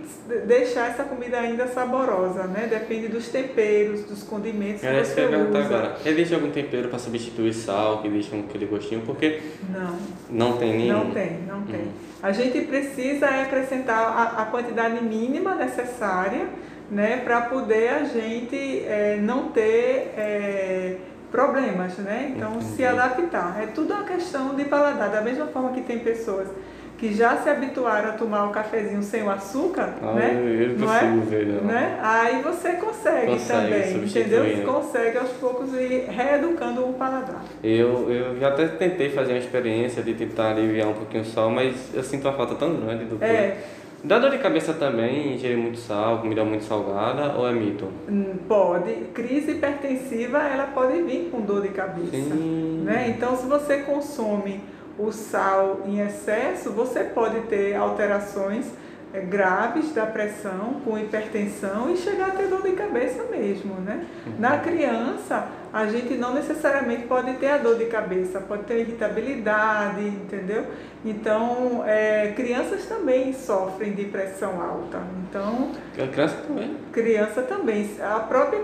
deixar 0.47 0.91
essa 0.91 1.05
comida 1.05 1.39
ainda 1.39 1.69
saborosa, 1.69 2.45
né? 2.45 2.67
Depende 2.69 3.07
dos 3.07 3.29
temperos, 3.29 4.03
dos 4.05 4.25
condimentos 4.25 4.81
que 4.81 4.87
você 4.87 5.27
usa. 5.27 5.59
Agora, 5.59 5.97
existe 6.05 6.35
algum 6.35 6.51
tempero 6.51 6.89
para 6.89 6.99
substituir 6.99 7.53
sal 7.53 8.03
que 8.03 8.09
deixa 8.09 8.35
aquele 8.37 8.67
gostinho? 8.67 9.03
Porque 9.03 9.41
não, 9.69 9.99
não 10.31 10.57
tem 10.57 10.77
nenhum. 10.77 11.05
Não 11.05 11.11
tem, 11.13 11.39
não 11.47 11.63
tem. 11.63 11.81
Hum. 11.81 11.93
A 12.23 12.33
gente 12.33 12.61
precisa 12.63 13.27
acrescentar 13.27 13.99
a, 13.99 14.43
a 14.43 14.47
quantidade 14.47 15.03
mínima 15.03 15.55
necessária, 15.55 16.49
né? 16.93 17.23
Para 17.25 17.41
poder 17.43 17.89
a 17.89 18.05
gente 18.05 18.85
é, 18.87 19.19
não 19.21 19.49
ter 19.49 20.13
é, 20.17 20.97
problemas, 21.31 21.97
né? 21.97 22.35
Então, 22.37 22.53
Entendi. 22.57 22.77
se 22.77 22.85
adaptar. 22.85 23.63
É 23.63 23.67
tudo 23.67 23.95
uma 23.95 24.05
questão 24.05 24.55
de 24.55 24.65
paladar. 24.67 25.11
Da 25.11 25.23
mesma 25.23 25.47
forma 25.47 25.73
que 25.73 25.81
tem 25.81 25.99
pessoas 25.99 26.49
que 26.99 27.13
já 27.13 27.37
se 27.39 27.49
habituaram 27.49 28.11
a 28.11 28.13
tomar 28.13 28.45
o 28.45 28.51
cafezinho 28.51 29.03
sem 29.03 29.25
o 29.25 29.31
açúcar, 29.31 29.95
ah, 30.01 30.13
né? 30.13 30.35
Eu 30.37 30.79
não 30.79 30.95
é? 30.95 31.17
ver, 31.29 31.47
não. 31.47 31.63
Né? 31.63 31.99
Aí 32.01 32.43
você 32.43 32.75
consegue, 32.75 33.27
consegue 33.27 33.73
também, 33.73 34.05
entendeu? 34.05 34.45
Você 34.45 34.63
consegue 34.63 35.19
aos 35.19 35.31
poucos 35.31 35.75
ir 35.75 36.05
reeducando 36.09 36.89
o 36.89 36.93
paladar. 36.93 37.43
Eu, 37.65 38.09
eu 38.09 38.39
já 38.39 38.51
até 38.51 38.69
tentei 38.69 39.11
fazer 39.11 39.33
uma 39.33 39.39
experiência 39.39 40.01
de 40.01 40.15
tentar 40.15 40.51
aliviar 40.51 40.87
um 40.87 40.95
pouquinho 40.95 41.25
o 41.25 41.27
sal, 41.27 41.51
mas 41.51 41.75
eu 41.93 42.05
sinto 42.05 42.29
uma 42.29 42.37
falta 42.37 42.55
tão 42.55 42.73
grande 42.77 43.07
do 43.07 43.19
É. 43.25 43.57
Dá 44.05 44.19
dor 44.19 44.31
de 44.31 44.39
cabeça 44.39 44.75
também, 44.75 45.35
ingerir 45.35 45.57
muito 45.57 45.79
sal, 45.79 46.19
comida 46.19 46.45
muito 46.45 46.65
salgada, 46.65 47.35
ou 47.37 47.49
é 47.49 47.53
mito? 47.53 47.87
Hum, 48.09 48.35
pode. 48.49 48.93
Crise 49.15 49.53
hipertensiva, 49.53 50.39
ela 50.39 50.67
pode 50.67 51.01
vir 51.03 51.31
com 51.31 51.41
dor 51.41 51.63
de 51.63 51.69
cabeça. 51.69 52.11
Sim. 52.11 52.83
Né? 52.85 53.15
Então, 53.17 53.37
se 53.37 53.47
você 53.47 53.79
consome 53.79 54.61
o 54.99 55.13
sal 55.13 55.83
em 55.87 56.01
excesso, 56.01 56.71
você 56.71 57.05
pode 57.05 57.43
ter 57.43 57.77
alterações 57.77 58.67
é, 59.15 59.21
graves 59.21 59.93
da 59.93 60.05
pressão, 60.05 60.81
com 60.85 60.99
hipertensão 60.99 61.89
e 61.93 61.97
chegar 61.97 62.29
a 62.29 62.31
ter 62.31 62.49
dor 62.49 62.63
de 62.63 62.73
cabeça 62.73 63.23
mesmo, 63.31 63.75
né? 63.75 64.05
Uhum. 64.27 64.33
Na 64.39 64.59
criança, 64.59 65.47
a 65.73 65.87
gente 65.87 66.15
não 66.15 66.35
necessariamente 66.35 67.07
pode 67.07 67.33
ter 67.35 67.49
a 67.49 67.59
dor 67.59 67.79
de 67.79 67.87
cabeça, 67.87 68.41
pode 68.41 68.65
ter 68.65 68.81
irritabilidade, 68.81 70.07
entendeu? 70.07 70.67
Então, 71.03 71.83
é, 71.87 72.33
crianças 72.37 72.85
também 72.85 73.33
sofrem 73.33 73.93
de 73.93 74.05
pressão 74.05 74.61
alta. 74.61 75.01
Então, 75.29 75.71
criança 75.95 76.37
também. 76.47 76.77
Criança 76.93 77.43
também. 77.43 77.91
A 78.03 78.21
própria 78.21 78.61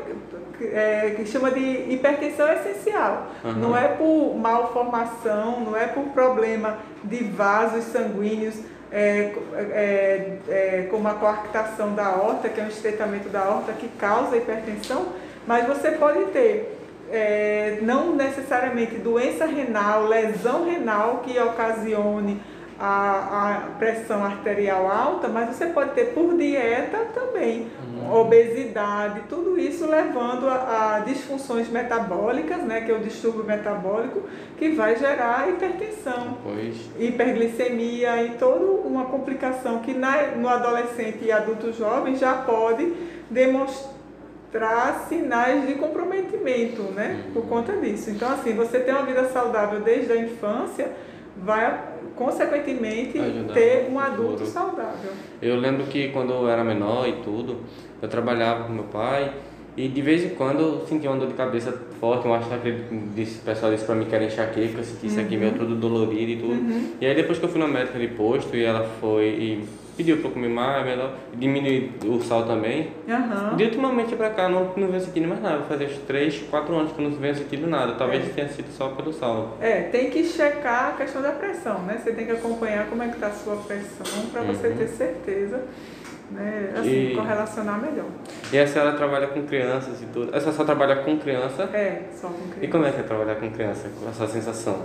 é, 0.61 1.15
que 1.17 1.25
chama 1.25 1.51
de 1.51 1.93
hipertensão 1.93 2.47
essencial. 2.53 3.29
Uhum. 3.43 3.53
Não 3.53 3.77
é 3.77 3.89
por 3.89 4.37
malformação, 4.37 5.61
não 5.61 5.75
é 5.75 5.87
por 5.87 6.05
problema 6.11 6.77
de 7.03 7.25
vasos 7.25 7.85
sanguíneos. 7.85 8.57
É, 8.91 9.35
é, 9.55 10.39
é, 10.49 10.89
como 10.91 11.09
a 11.09 11.13
coarctação 11.13 11.95
da 11.95 12.07
aorta, 12.07 12.49
que 12.49 12.59
é 12.59 12.65
um 12.65 12.69
estreitamento 12.69 13.29
da 13.29 13.41
aorta 13.41 13.73
que 13.73 13.87
causa 13.87 14.35
hipertensão, 14.35 15.09
mas 15.47 15.67
você 15.67 15.91
pode 15.91 16.25
ter 16.27 16.78
é, 17.11 17.79
não 17.83 18.15
necessariamente 18.15 18.97
doença 18.97 19.47
renal, 19.47 20.07
lesão 20.07 20.65
renal 20.65 21.19
que 21.19 21.39
ocasione 21.39 22.41
a, 22.79 23.51
a, 23.51 23.61
pressão 23.79 24.25
arterial 24.25 24.89
alta, 24.89 25.27
mas 25.27 25.49
você 25.49 25.67
pode 25.67 25.91
ter 25.95 26.15
por 26.15 26.37
dieta 26.37 27.09
também, 27.13 27.67
uhum. 27.83 28.21
obesidade, 28.21 29.23
tudo 29.29 29.59
isso 29.59 29.85
levando 29.85 30.47
a, 30.49 30.97
a, 30.97 31.01
disfunções 31.01 31.69
metabólicas, 31.69 32.63
né, 32.63 32.83
que 32.83 32.93
é 32.93 32.95
o 32.95 33.01
distúrbio 33.01 33.43
metabólico, 33.43 34.23
que 34.57 34.71
vai 34.71 34.97
gerar 34.97 35.49
hipertensão, 35.49 36.39
pois. 36.45 36.77
hiperglicemia 36.97 38.23
e 38.23 38.31
toda 38.39 38.65
uma 38.87 39.07
complicação 39.07 39.81
que 39.81 39.93
na, 39.93 40.37
no 40.37 40.49
adolescente 40.49 41.25
e 41.25 41.33
adulto 41.33 41.73
jovem 41.73 42.15
já 42.15 42.35
pode 42.35 42.93
demonstrar 43.29 43.98
traz 44.51 45.09
sinais 45.09 45.67
de 45.67 45.75
comprometimento, 45.75 46.83
né? 46.95 47.25
Por 47.33 47.43
uhum. 47.43 47.49
conta 47.49 47.73
disso. 47.77 48.11
Então, 48.11 48.33
assim, 48.33 48.55
você 48.55 48.81
ter 48.81 48.93
uma 48.93 49.03
vida 49.03 49.25
saudável 49.29 49.81
desde 49.81 50.13
a 50.13 50.17
infância 50.17 50.91
vai, 51.37 51.81
consequentemente, 52.17 53.19
Ajudar 53.19 53.55
ter 53.55 53.89
um 53.91 53.99
adulto 53.99 54.47
saudável. 54.47 55.13
Eu 55.41 55.57
lembro 55.57 55.87
que 55.87 56.09
quando 56.09 56.33
eu 56.33 56.49
era 56.49 56.65
menor 56.65 57.07
e 57.09 57.15
tudo, 57.23 57.59
eu 58.01 58.09
trabalhava 58.09 58.65
com 58.65 58.73
meu 58.73 58.85
pai 58.85 59.33
e 59.79 59.87
de 59.87 60.03
vez 60.03 60.25
em 60.25 60.31
quando 60.31 60.61
eu 60.61 60.87
sentia 60.89 61.09
uma 61.09 61.19
dor 61.21 61.29
de 61.29 61.35
cabeça 61.35 61.73
forte, 62.01 62.27
eu 62.27 62.35
acho 62.35 62.49
que 62.49 62.85
disse, 63.15 63.39
o 63.39 63.43
pessoal 63.43 63.71
disse 63.71 63.85
pra 63.85 63.95
mim 63.95 64.07
que 64.07 64.15
era 64.15 64.25
enxaqueca, 64.25 64.79
eu 64.79 64.85
senti 64.85 65.07
isso 65.07 65.21
aqui 65.21 65.37
meio 65.37 65.53
uhum. 65.53 65.59
todo 65.59 65.77
dolorido 65.77 66.33
e 66.33 66.37
tudo. 66.37 66.55
Uhum. 66.55 66.95
E 67.01 67.07
aí 67.07 67.15
depois 67.15 67.39
que 67.39 67.45
eu 67.45 67.49
fui 67.49 67.61
na 67.61 67.69
médica 67.69 67.97
de 67.97 68.09
posto 68.09 68.57
e 68.57 68.65
ela 68.65 68.85
foi 69.01 69.27
e 69.27 69.65
pediu 69.99 70.19
para 70.19 70.31
comer 70.31 70.49
mais, 70.49 70.87
melhor, 70.87 71.13
diminuir 71.35 71.93
o 72.05 72.23
sal 72.23 72.47
também. 72.47 72.93
Uhum. 73.09 73.57
De 73.57 73.65
ultimamente 73.65 74.15
para 74.15 74.31
cá 74.31 74.49
não, 74.49 74.73
não 74.77 74.87
venho 74.87 75.01
sentindo 75.01 75.27
mais 75.27 75.43
nada, 75.43 75.65
fazer 75.65 75.87
uns 75.87 75.99
3, 76.07 76.45
4 76.49 76.75
anos 76.77 76.93
que 76.93 77.03
não 77.03 77.11
venho 77.11 77.35
sentindo 77.35 77.67
nada, 77.67 77.95
talvez 77.95 78.25
é. 78.25 78.29
tenha 78.33 78.49
sido 78.49 78.71
só 78.71 78.91
pelo 78.91 79.13
sal. 79.13 79.59
É, 79.61 79.83
tem 79.83 80.09
que 80.09 80.23
checar 80.23 80.91
a 80.91 80.93
questão 80.93 81.21
da 81.21 81.33
pressão, 81.33 81.81
né? 81.81 82.01
Você 82.01 82.13
tem 82.13 82.27
que 82.27 82.33
acompanhar 82.33 82.87
como 82.87 83.03
é 83.03 83.09
que 83.09 83.15
está 83.15 83.27
a 83.27 83.33
sua 83.33 83.57
pressão 83.57 84.27
para 84.33 84.43
uhum. 84.43 84.55
você 84.55 84.71
ter 84.71 84.87
certeza. 84.87 85.65
Né? 86.31 86.75
Assim, 86.79 87.13
e... 87.13 87.15
correlacionar 87.17 87.81
melhor. 87.81 88.07
E 88.53 88.59
a 88.59 88.67
senhora 88.67 88.93
trabalha 88.93 89.27
com 89.29 89.43
crianças 89.47 90.01
e 90.01 90.07
tudo? 90.07 90.29
A 90.29 90.39
senhora 90.39 90.57
só 90.57 90.65
trabalha 90.65 90.97
com 90.97 91.19
criança? 91.19 91.65
É, 91.73 92.03
só 92.15 92.29
com 92.29 92.35
criança. 92.35 92.65
E 92.65 92.69
como 92.69 92.85
é 92.85 92.93
que 92.93 93.01
é 93.01 93.03
trabalhar 93.03 93.35
com 93.37 93.51
criança? 93.51 93.91
Qual 93.99 94.11
a 94.11 94.13
sua 94.13 94.29
sensação? 94.29 94.83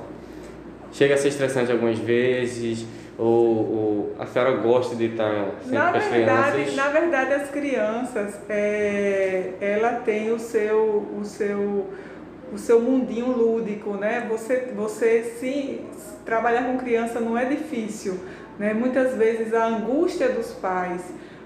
Chega 0.92 1.14
a 1.16 1.18
ser 1.18 1.28
estressante 1.28 1.72
algumas 1.72 2.00
vezes? 2.00 2.88
Ou, 3.18 3.28
ou 3.28 4.16
a 4.18 4.26
senhora 4.26 4.58
gosta 4.58 4.96
de 4.96 5.06
estar 5.06 5.52
sempre 5.62 5.78
na 5.78 5.92
com 5.92 5.98
as 5.98 6.06
verdade, 6.06 6.52
crianças? 6.52 6.76
Na 6.76 6.88
verdade, 6.88 7.34
as 7.34 7.50
crianças, 7.50 8.40
é, 8.50 9.54
ela 9.62 9.94
tem 10.00 10.32
o 10.32 10.40
seu, 10.40 11.08
o 11.20 11.24
seu, 11.24 11.90
o 12.52 12.58
seu 12.58 12.80
mundinho 12.82 13.28
lúdico, 13.28 13.92
né? 13.92 14.26
Você, 14.30 14.72
você 14.76 15.36
se 15.40 15.82
trabalhar 16.26 16.64
com 16.64 16.78
criança 16.78 17.20
não 17.20 17.38
é 17.38 17.46
difícil, 17.46 18.20
né? 18.58 18.74
Muitas 18.74 19.16
vezes 19.16 19.54
a 19.54 19.66
angústia 19.66 20.30
dos 20.30 20.52
pais, 20.54 21.02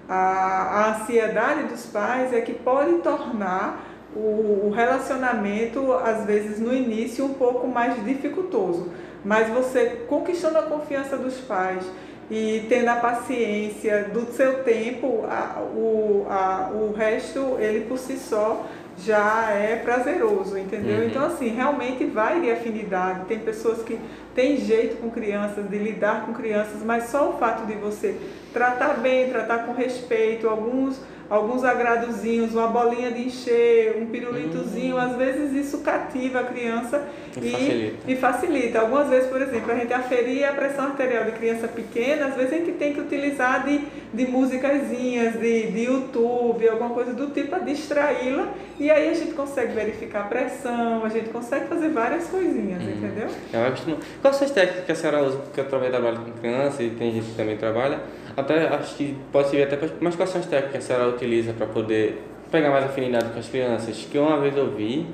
a, 0.07 0.15
a 0.15 0.95
ansiedade 0.95 1.63
dos 1.63 1.85
pais 1.87 2.31
é 2.31 2.39
que 2.39 2.53
pode 2.53 2.93
tornar 2.99 3.85
o, 4.15 4.67
o 4.67 4.73
relacionamento, 4.73 5.91
às 5.91 6.25
vezes 6.25 6.59
no 6.59 6.73
início, 6.73 7.25
um 7.25 7.33
pouco 7.33 7.67
mais 7.67 8.01
dificultoso 8.05 8.89
mas 9.27 9.49
você 9.49 10.05
conquistando 10.07 10.57
a 10.57 10.61
confiança 10.63 11.17
dos 11.17 11.35
pais 11.41 11.83
e 12.31 12.65
tendo 12.69 12.87
a 12.87 12.95
paciência 12.95 14.05
do 14.05 14.31
seu 14.31 14.63
tempo, 14.63 15.25
a, 15.29 15.59
o, 15.59 16.25
a, 16.29 16.69
o 16.73 16.93
resto, 16.93 17.57
ele 17.59 17.81
por 17.81 17.97
si 17.97 18.17
só 18.17 18.65
já 18.97 19.51
é 19.51 19.75
prazeroso, 19.75 20.57
entendeu? 20.57 20.99
Uhum. 20.99 21.07
Então, 21.07 21.25
assim, 21.25 21.49
realmente 21.49 22.05
vai 22.05 22.39
de 22.39 22.49
afinidade. 22.49 23.25
Tem 23.25 23.37
pessoas 23.37 23.83
que 23.83 23.99
têm 24.33 24.57
jeito 24.57 24.95
com 25.01 25.11
crianças, 25.11 25.69
de 25.69 25.77
lidar 25.77 26.25
com 26.25 26.33
crianças, 26.33 26.81
mas 26.81 27.09
só 27.09 27.29
o 27.29 27.33
fato 27.33 27.65
de 27.65 27.73
você 27.73 28.15
tratar 28.53 28.97
bem, 28.99 29.29
tratar 29.29 29.65
com 29.65 29.73
respeito, 29.73 30.47
alguns 30.47 30.99
alguns 31.29 31.63
agradozinhos, 31.63 32.53
uma 32.53 32.67
bolinha 32.67 33.11
de 33.11 33.25
encher, 33.25 33.97
um 33.97 34.05
pirulitozinho, 34.05 34.95
hum. 34.95 34.99
às 34.99 35.15
vezes 35.15 35.53
isso 35.53 35.79
cativa 35.79 36.39
a 36.39 36.43
criança 36.43 37.05
e, 37.35 37.47
e, 37.47 37.51
facilita. 37.51 37.97
e, 38.07 38.15
facilita. 38.15 38.79
Algumas 38.79 39.09
vezes, 39.09 39.29
por 39.29 39.41
exemplo, 39.41 39.71
a 39.71 39.75
gente 39.75 39.93
aferir 39.93 40.47
a 40.47 40.53
pressão 40.53 40.85
arterial 40.85 41.25
de 41.25 41.31
criança 41.31 41.67
pequena, 41.67 42.27
às 42.27 42.35
vezes 42.35 42.53
a 42.53 42.55
gente 42.55 42.71
tem 42.73 42.93
que 42.93 43.01
utilizar 43.01 43.65
de, 43.65 43.81
de 44.13 44.25
musicazinhas, 44.27 45.33
de, 45.33 45.71
de 45.71 45.83
YouTube, 45.83 46.67
alguma 46.67 46.91
coisa 46.91 47.13
do 47.13 47.27
tipo 47.27 47.49
para 47.49 47.59
distraí-la 47.59 48.53
e 48.79 48.89
aí 48.89 49.09
a 49.09 49.13
gente 49.13 49.33
consegue 49.33 49.73
verificar 49.73 50.21
a 50.21 50.23
pressão, 50.25 51.03
a 51.03 51.09
gente 51.09 51.29
consegue 51.29 51.67
fazer 51.67 51.89
várias 51.89 52.27
coisinhas, 52.27 52.81
hum. 52.81 52.89
entendeu? 52.89 53.27
Eu 53.53 53.71
costumo... 53.71 53.97
Quais 54.21 54.35
são 54.35 54.45
as 54.45 54.53
técnicas 54.53 54.85
que 54.85 54.91
a 54.91 54.95
senhora 54.95 55.23
usa? 55.23 55.37
Porque 55.37 55.59
eu 55.59 55.69
também 55.69 55.89
trabalho 55.89 56.19
com 56.19 56.31
criança 56.31 56.81
e 56.83 56.89
tem 56.91 57.11
gente 57.11 57.27
que 57.27 57.35
também 57.35 57.57
trabalha 57.57 57.99
até 58.37 58.67
acho 58.67 58.95
que 58.95 59.17
pode 59.31 59.49
servir 59.49 59.63
até 59.63 59.75
para 59.75 59.89
mais 59.99 60.15
quais 60.15 60.29
são 60.29 60.39
as 60.39 60.47
técnicas 60.47 60.71
que 60.71 60.77
a 60.77 60.95
senhora 60.95 61.15
utiliza 61.15 61.53
para 61.53 61.65
poder 61.65 62.21
pegar 62.51 62.69
mais 62.69 62.85
afinidade 62.85 63.31
com 63.31 63.39
as 63.39 63.49
crianças. 63.49 64.07
Que 64.09 64.17
uma 64.17 64.39
vez 64.39 64.55
eu 64.55 64.69
vi 64.69 65.07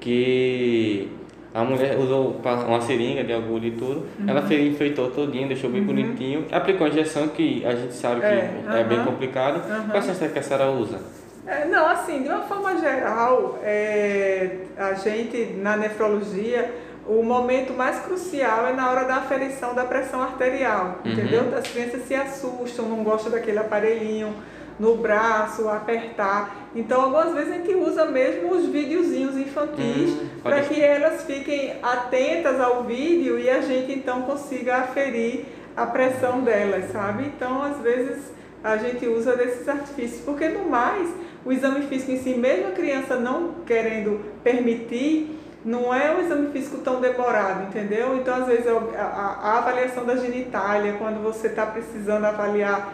que 0.00 1.12
a 1.52 1.62
mulher 1.62 1.98
usou 1.98 2.40
uma 2.66 2.80
seringa 2.80 3.22
de 3.22 3.32
agulha 3.32 3.68
e 3.68 3.72
tudo, 3.72 4.06
uhum. 4.18 4.28
ela 4.28 4.42
fez, 4.42 4.72
enfeitou 4.72 5.10
todinho, 5.10 5.46
deixou 5.46 5.70
bem 5.70 5.82
uhum. 5.82 5.86
bonitinho, 5.86 6.46
aplicou 6.50 6.86
a 6.86 6.90
injeção 6.90 7.28
que 7.28 7.64
a 7.64 7.74
gente 7.76 7.94
sabe 7.94 8.20
que 8.20 8.26
é, 8.26 8.62
é 8.66 8.82
uhum. 8.82 8.88
bem 8.88 9.04
complicado. 9.04 9.56
Uhum. 9.56 9.88
Quais 9.90 10.04
são 10.04 10.12
as 10.12 10.18
técnicas 10.18 10.32
que 10.32 10.38
a 10.54 10.58
senhora 10.58 10.76
usa? 10.76 11.00
É, 11.46 11.66
não, 11.66 11.86
assim, 11.86 12.22
de 12.22 12.28
uma 12.28 12.40
forma 12.40 12.76
geral, 12.78 13.58
é, 13.62 14.56
a 14.78 14.94
gente 14.94 15.58
na 15.58 15.76
nefrologia 15.76 16.72
o 17.06 17.22
momento 17.22 17.72
mais 17.74 18.00
crucial 18.00 18.66
é 18.66 18.72
na 18.72 18.90
hora 18.90 19.04
da 19.04 19.16
aferição 19.16 19.74
da 19.74 19.84
pressão 19.84 20.22
arterial, 20.22 21.00
uhum. 21.04 21.12
entendeu? 21.12 21.56
As 21.56 21.66
crianças 21.66 22.06
se 22.06 22.14
assustam, 22.14 22.88
não 22.88 23.04
gostam 23.04 23.30
daquele 23.30 23.58
aparelhinho 23.58 24.34
no 24.78 24.96
braço, 24.96 25.68
apertar. 25.68 26.68
Então, 26.74 27.02
algumas 27.02 27.32
vezes 27.34 27.52
a 27.52 27.56
gente 27.56 27.74
usa 27.74 28.06
mesmo 28.06 28.52
os 28.52 28.66
videozinhos 28.66 29.36
infantis 29.36 30.10
uhum. 30.10 30.28
para 30.42 30.62
que 30.62 30.80
elas 30.80 31.22
fiquem 31.24 31.74
atentas 31.82 32.60
ao 32.60 32.82
vídeo 32.84 33.38
e 33.38 33.48
a 33.48 33.60
gente 33.60 33.92
então 33.92 34.22
consiga 34.22 34.78
aferir 34.78 35.44
a 35.76 35.86
pressão 35.86 36.40
delas, 36.40 36.90
sabe? 36.90 37.24
Então, 37.24 37.62
às 37.62 37.78
vezes 37.78 38.32
a 38.62 38.76
gente 38.78 39.06
usa 39.06 39.36
desses 39.36 39.68
artifícios, 39.68 40.22
porque 40.22 40.48
no 40.48 40.68
mais, 40.68 41.08
o 41.44 41.52
exame 41.52 41.86
físico 41.86 42.12
em 42.12 42.18
si, 42.18 42.30
mesmo 42.30 42.68
a 42.68 42.70
criança 42.70 43.16
não 43.16 43.56
querendo 43.66 44.24
permitir, 44.42 45.38
não 45.64 45.94
é 45.94 46.14
um 46.14 46.20
exame 46.20 46.50
físico 46.50 46.78
tão 46.78 47.00
demorado, 47.00 47.68
entendeu? 47.68 48.16
Então, 48.16 48.34
às 48.42 48.46
vezes, 48.46 48.66
a, 48.66 48.72
a, 48.72 49.52
a 49.52 49.58
avaliação 49.58 50.04
da 50.04 50.16
genitália, 50.16 50.94
quando 50.98 51.22
você 51.22 51.46
está 51.46 51.64
precisando 51.64 52.24
avaliar 52.24 52.92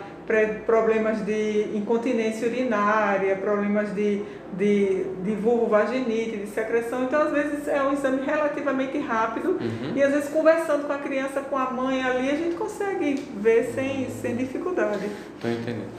problemas 0.65 1.25
de 1.25 1.71
incontinência 1.75 2.47
urinária, 2.47 3.35
problemas 3.35 3.93
de, 3.95 4.23
de, 4.53 5.05
de 5.25 5.35
vulvovaginite, 5.35 6.37
de 6.37 6.47
secreção. 6.47 7.03
Então, 7.03 7.23
às 7.23 7.33
vezes, 7.33 7.67
é 7.67 7.83
um 7.83 7.93
exame 7.93 8.23
relativamente 8.25 8.97
rápido 8.99 9.59
uhum. 9.61 9.93
e, 9.97 10.03
às 10.03 10.13
vezes, 10.13 10.29
conversando 10.29 10.87
com 10.87 10.93
a 10.93 10.99
criança, 10.99 11.41
com 11.41 11.59
a 11.59 11.71
mãe 11.71 12.03
ali, 12.05 12.31
a 12.31 12.37
gente 12.37 12.55
consegue 12.55 13.29
ver 13.37 13.73
sem, 13.75 14.09
sem 14.11 14.37
dificuldade. 14.37 15.11
Estou 15.37 15.51
entendendo. 15.51 15.91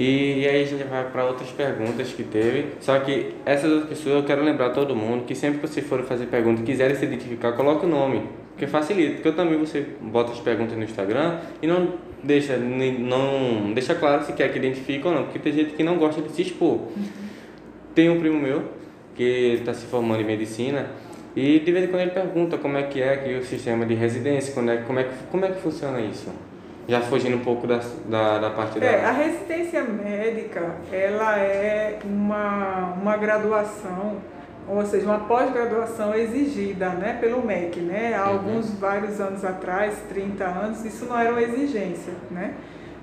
E, 0.00 0.40
e, 0.40 0.48
aí 0.48 0.62
a 0.62 0.64
gente 0.64 0.82
vai 0.84 1.04
para 1.10 1.26
outras 1.26 1.50
perguntas 1.50 2.10
que 2.10 2.22
teve. 2.22 2.68
Só 2.80 2.98
que 3.00 3.34
essas 3.44 3.70
outras 3.70 3.90
pessoas 3.90 4.14
eu 4.14 4.24
quero 4.24 4.42
lembrar 4.42 4.70
todo 4.70 4.96
mundo 4.96 5.26
que 5.26 5.34
sempre 5.34 5.60
que 5.60 5.68
vocês 5.68 5.86
forem 5.86 6.06
fazer 6.06 6.24
pergunta 6.24 6.62
e 6.62 6.64
quiserem 6.64 6.96
se 6.96 7.04
identificar, 7.04 7.52
coloque 7.52 7.84
o 7.84 7.88
nome. 7.88 8.22
Porque 8.52 8.66
facilita. 8.66 9.16
Porque 9.16 9.28
eu 9.28 9.36
também 9.36 9.58
você 9.58 9.86
bota 10.00 10.32
as 10.32 10.40
perguntas 10.40 10.74
no 10.74 10.84
Instagram 10.84 11.40
e 11.60 11.66
não 11.66 11.96
deixa, 12.24 12.56
não 12.56 13.74
deixa 13.74 13.94
claro 13.94 14.24
se 14.24 14.32
quer 14.32 14.50
que 14.50 14.56
identifique 14.56 15.06
ou 15.06 15.12
não. 15.12 15.24
Porque 15.24 15.38
tem 15.38 15.52
gente 15.52 15.74
que 15.74 15.82
não 15.82 15.98
gosta 15.98 16.22
de 16.22 16.32
se 16.32 16.40
expor. 16.40 16.80
Tem 17.94 18.08
um 18.08 18.18
primo 18.18 18.40
meu 18.40 18.62
que 19.14 19.56
está 19.58 19.74
se 19.74 19.84
formando 19.84 20.22
em 20.22 20.24
medicina 20.24 20.86
e 21.36 21.58
de 21.58 21.70
vez 21.70 21.84
em 21.84 21.88
quando 21.88 22.00
ele 22.00 22.12
pergunta 22.12 22.56
como 22.56 22.78
é 22.78 22.84
que 22.84 23.02
é 23.02 23.12
aqui 23.12 23.34
o 23.34 23.44
sistema 23.44 23.84
de 23.84 23.92
residência, 23.92 24.54
como 24.54 24.70
é, 24.70 24.78
como 24.78 24.98
é, 24.98 25.08
como 25.30 25.44
é 25.44 25.50
que 25.50 25.60
funciona 25.60 26.00
isso. 26.00 26.30
Já 26.90 27.00
fugindo 27.02 27.36
um 27.36 27.44
pouco 27.44 27.68
da, 27.68 27.80
da, 28.06 28.40
da 28.40 28.50
parte 28.50 28.78
é, 28.78 28.80
da... 28.80 29.10
A 29.10 29.12
residência 29.12 29.80
médica, 29.80 30.74
ela 30.90 31.38
é 31.38 32.00
uma, 32.02 32.94
uma 33.00 33.16
graduação, 33.16 34.16
ou 34.66 34.84
seja, 34.84 35.06
uma 35.06 35.20
pós-graduação 35.20 36.12
exigida 36.12 36.88
né, 36.88 37.16
pelo 37.20 37.46
MEC. 37.46 37.78
Né? 37.78 38.16
Há 38.16 38.24
uhum. 38.24 38.32
alguns, 38.32 38.74
vários 38.74 39.20
anos 39.20 39.44
atrás, 39.44 40.02
30 40.08 40.44
anos, 40.44 40.84
isso 40.84 41.04
não 41.04 41.16
era 41.16 41.30
uma 41.30 41.40
exigência. 41.40 42.12
Né? 42.28 42.54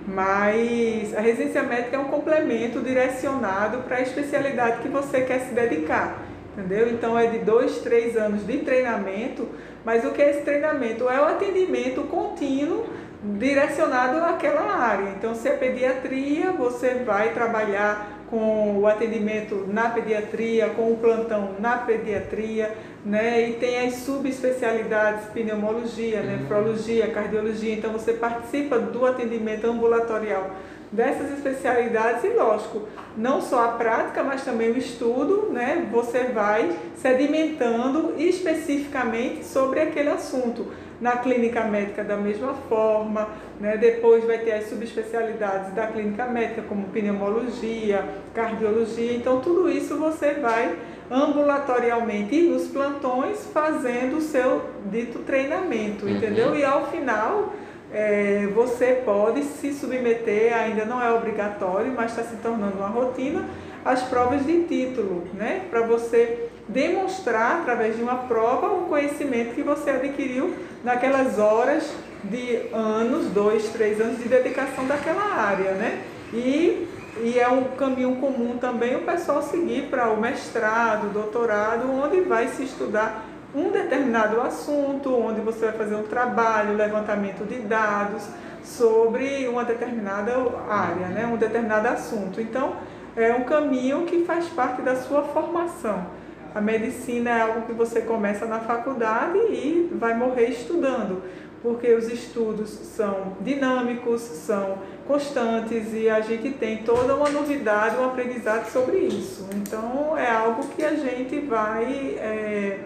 Mas 0.06 1.16
a 1.16 1.22
residência 1.22 1.64
médica 1.64 1.96
é 1.96 2.00
um 2.00 2.10
complemento 2.10 2.82
direcionado 2.82 3.84
para 3.84 3.98
a 3.98 4.02
especialidade 4.02 4.82
que 4.82 4.90
você 4.90 5.22
quer 5.22 5.40
se 5.40 5.54
dedicar. 5.54 6.24
Entendeu? 6.58 6.90
Então 6.90 7.18
é 7.18 7.28
de 7.28 7.40
dois, 7.40 7.78
três 7.78 8.18
anos 8.18 8.46
de 8.46 8.58
treinamento, 8.58 9.48
mas 9.86 10.04
o 10.04 10.12
que 10.12 10.22
é 10.22 10.32
esse 10.32 10.42
treinamento? 10.42 11.08
É 11.08 11.22
o 11.22 11.24
atendimento 11.24 12.02
contínuo 12.02 12.86
direcionado 13.24 14.24
àquela 14.24 14.76
área. 14.76 15.10
Então, 15.18 15.34
se 15.34 15.48
é 15.48 15.54
pediatria, 15.54 16.52
você 16.52 16.96
vai 17.06 17.34
trabalhar 17.34 18.18
com 18.30 18.80
o 18.80 18.88
atendimento 18.88 19.66
na 19.68 19.90
pediatria, 19.90 20.70
com 20.70 20.92
o 20.92 20.98
plantão 20.98 21.56
na 21.60 21.78
pediatria, 21.78 22.76
né? 23.06 23.50
E 23.50 23.54
tem 23.54 23.88
as 23.88 23.96
subespecialidades, 23.96 25.28
pneumologia, 25.28 26.22
nefrologia, 26.22 27.08
cardiologia. 27.08 27.74
Então, 27.74 27.92
você 27.92 28.14
participa 28.14 28.78
do 28.78 29.06
atendimento 29.06 29.66
ambulatorial 29.66 30.52
dessas 30.92 31.32
especialidades 31.32 32.24
e, 32.24 32.30
lógico, 32.30 32.88
não 33.16 33.42
só 33.42 33.66
a 33.66 33.68
prática, 33.70 34.24
mas 34.24 34.44
também 34.44 34.72
o 34.72 34.78
estudo, 34.78 35.50
né? 35.52 35.88
Você 35.92 36.26
vai 36.26 36.72
sedimentando 36.96 38.14
especificamente 38.18 39.44
sobre 39.44 39.82
aquele 39.82 40.10
assunto 40.10 40.68
na 41.00 41.18
clínica 41.18 41.64
médica 41.64 42.04
da 42.04 42.18
mesma 42.18 42.54
forma, 42.68 43.30
né? 43.60 43.78
depois 43.78 44.24
vai 44.24 44.40
ter 44.40 44.54
as 44.54 44.68
subespecialidades 44.68 45.74
da 45.74 45.88
clínica 45.88 46.26
médica, 46.26 46.64
como 46.64 46.88
pneumologia, 46.88 48.04
cardiologia, 48.34 49.14
então 49.14 49.40
tudo 49.40 49.70
isso 49.70 49.96
você 49.98 50.34
vai 50.34 50.76
ambulatorialmente 51.10 52.36
e 52.36 52.50
nos 52.50 52.68
plantões 52.68 53.46
fazendo 53.54 54.18
o 54.18 54.22
seu 54.22 54.62
dito 54.86 55.20
treinamento, 55.20 56.06
uhum. 56.06 56.12
entendeu? 56.12 56.56
E 56.56 56.66
ao 56.66 56.88
final 56.88 57.54
é, 57.94 58.48
você 58.54 59.02
pode 59.06 59.44
se 59.44 59.74
submeter, 59.74 60.56
ainda 60.56 60.86
não 60.86 61.02
é 61.02 61.12
obrigatório, 61.12 61.92
mas 61.96 62.12
está 62.12 62.24
se 62.24 62.36
tornando 62.38 62.78
uma 62.78 62.88
rotina, 62.88 63.46
as 63.86 64.04
provas 64.04 64.46
de 64.46 64.64
título, 64.64 65.26
né? 65.34 65.62
Para 65.70 65.82
você 65.82 66.50
demonstrar 66.68 67.62
através 67.62 67.96
de 67.96 68.04
uma 68.04 68.16
prova 68.16 68.68
o 68.68 68.88
conhecimento 68.88 69.56
que 69.56 69.62
você 69.62 69.92
adquiriu 69.92 70.54
naquelas 70.84 71.40
horas 71.40 71.90
de 72.24 72.68
anos, 72.74 73.28
dois, 73.28 73.70
três 73.70 74.02
anos 74.02 74.18
de 74.18 74.28
dedicação 74.28 74.86
daquela 74.86 75.24
área, 75.24 75.72
né? 75.72 76.04
E, 76.34 76.88
e 77.24 77.40
é 77.40 77.48
um 77.48 77.64
caminho 77.76 78.18
comum 78.18 78.58
também 78.58 78.96
o 78.96 79.04
pessoal 79.04 79.42
seguir 79.42 79.84
para 79.84 80.10
o 80.10 80.20
mestrado, 80.20 81.14
doutorado, 81.14 81.90
onde 81.90 82.20
vai 82.22 82.50
se 82.50 82.64
estudar 82.64 83.26
um 83.56 83.72
determinado 83.72 84.42
assunto, 84.42 85.14
onde 85.14 85.42
você 85.42 85.68
vai 85.68 85.76
fazer 85.76 85.96
um 85.96 86.04
trabalho, 86.04 86.76
levantamento 86.76 87.46
de 87.46 87.60
dados 87.60 88.28
sobre 88.64 89.48
uma 89.48 89.64
determinada 89.64 90.34
área, 90.70 91.08
né? 91.08 91.26
um 91.26 91.38
determinado 91.38 91.88
assunto. 91.88 92.42
Então, 92.42 92.76
é 93.16 93.34
um 93.34 93.44
caminho 93.44 94.06
que 94.06 94.24
faz 94.26 94.48
parte 94.50 94.82
da 94.82 94.96
sua 94.96 95.24
formação. 95.24 96.06
A 96.54 96.62
medicina 96.62 97.30
é 97.30 97.42
algo 97.42 97.62
que 97.64 97.74
você 97.74 98.02
começa 98.02 98.46
na 98.46 98.60
faculdade 98.60 99.38
e 99.38 99.90
vai 99.94 100.16
morrer 100.16 100.50
estudando, 100.50 101.22
porque 101.62 101.94
os 101.94 102.08
estudos 102.08 102.70
são 102.70 103.38
dinâmicos, 103.42 104.22
são 104.22 104.80
constantes 105.08 105.94
e 105.94 106.10
a 106.10 106.20
gente 106.22 106.52
tem 106.52 106.78
toda 106.78 107.16
uma 107.16 107.30
novidade, 107.30 107.98
um 107.98 108.06
aprendizado 108.06 108.70
sobre 108.72 108.98
isso. 108.98 109.48
Então 109.56 110.18
é 110.18 110.30
algo 110.30 110.68
que 110.70 110.84
a 110.84 110.96
gente 110.96 111.40
vai 111.42 112.16
é, 112.20 112.80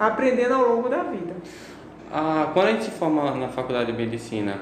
aprendendo 0.00 0.54
ao 0.54 0.76
longo 0.76 0.88
da 0.88 1.02
vida. 1.02 1.34
Ah, 2.10 2.50
quando 2.54 2.66
a 2.66 2.72
gente 2.72 2.84
se 2.84 2.90
forma 2.90 3.32
na 3.36 3.48
faculdade 3.48 3.92
de 3.92 3.98
medicina, 3.98 4.58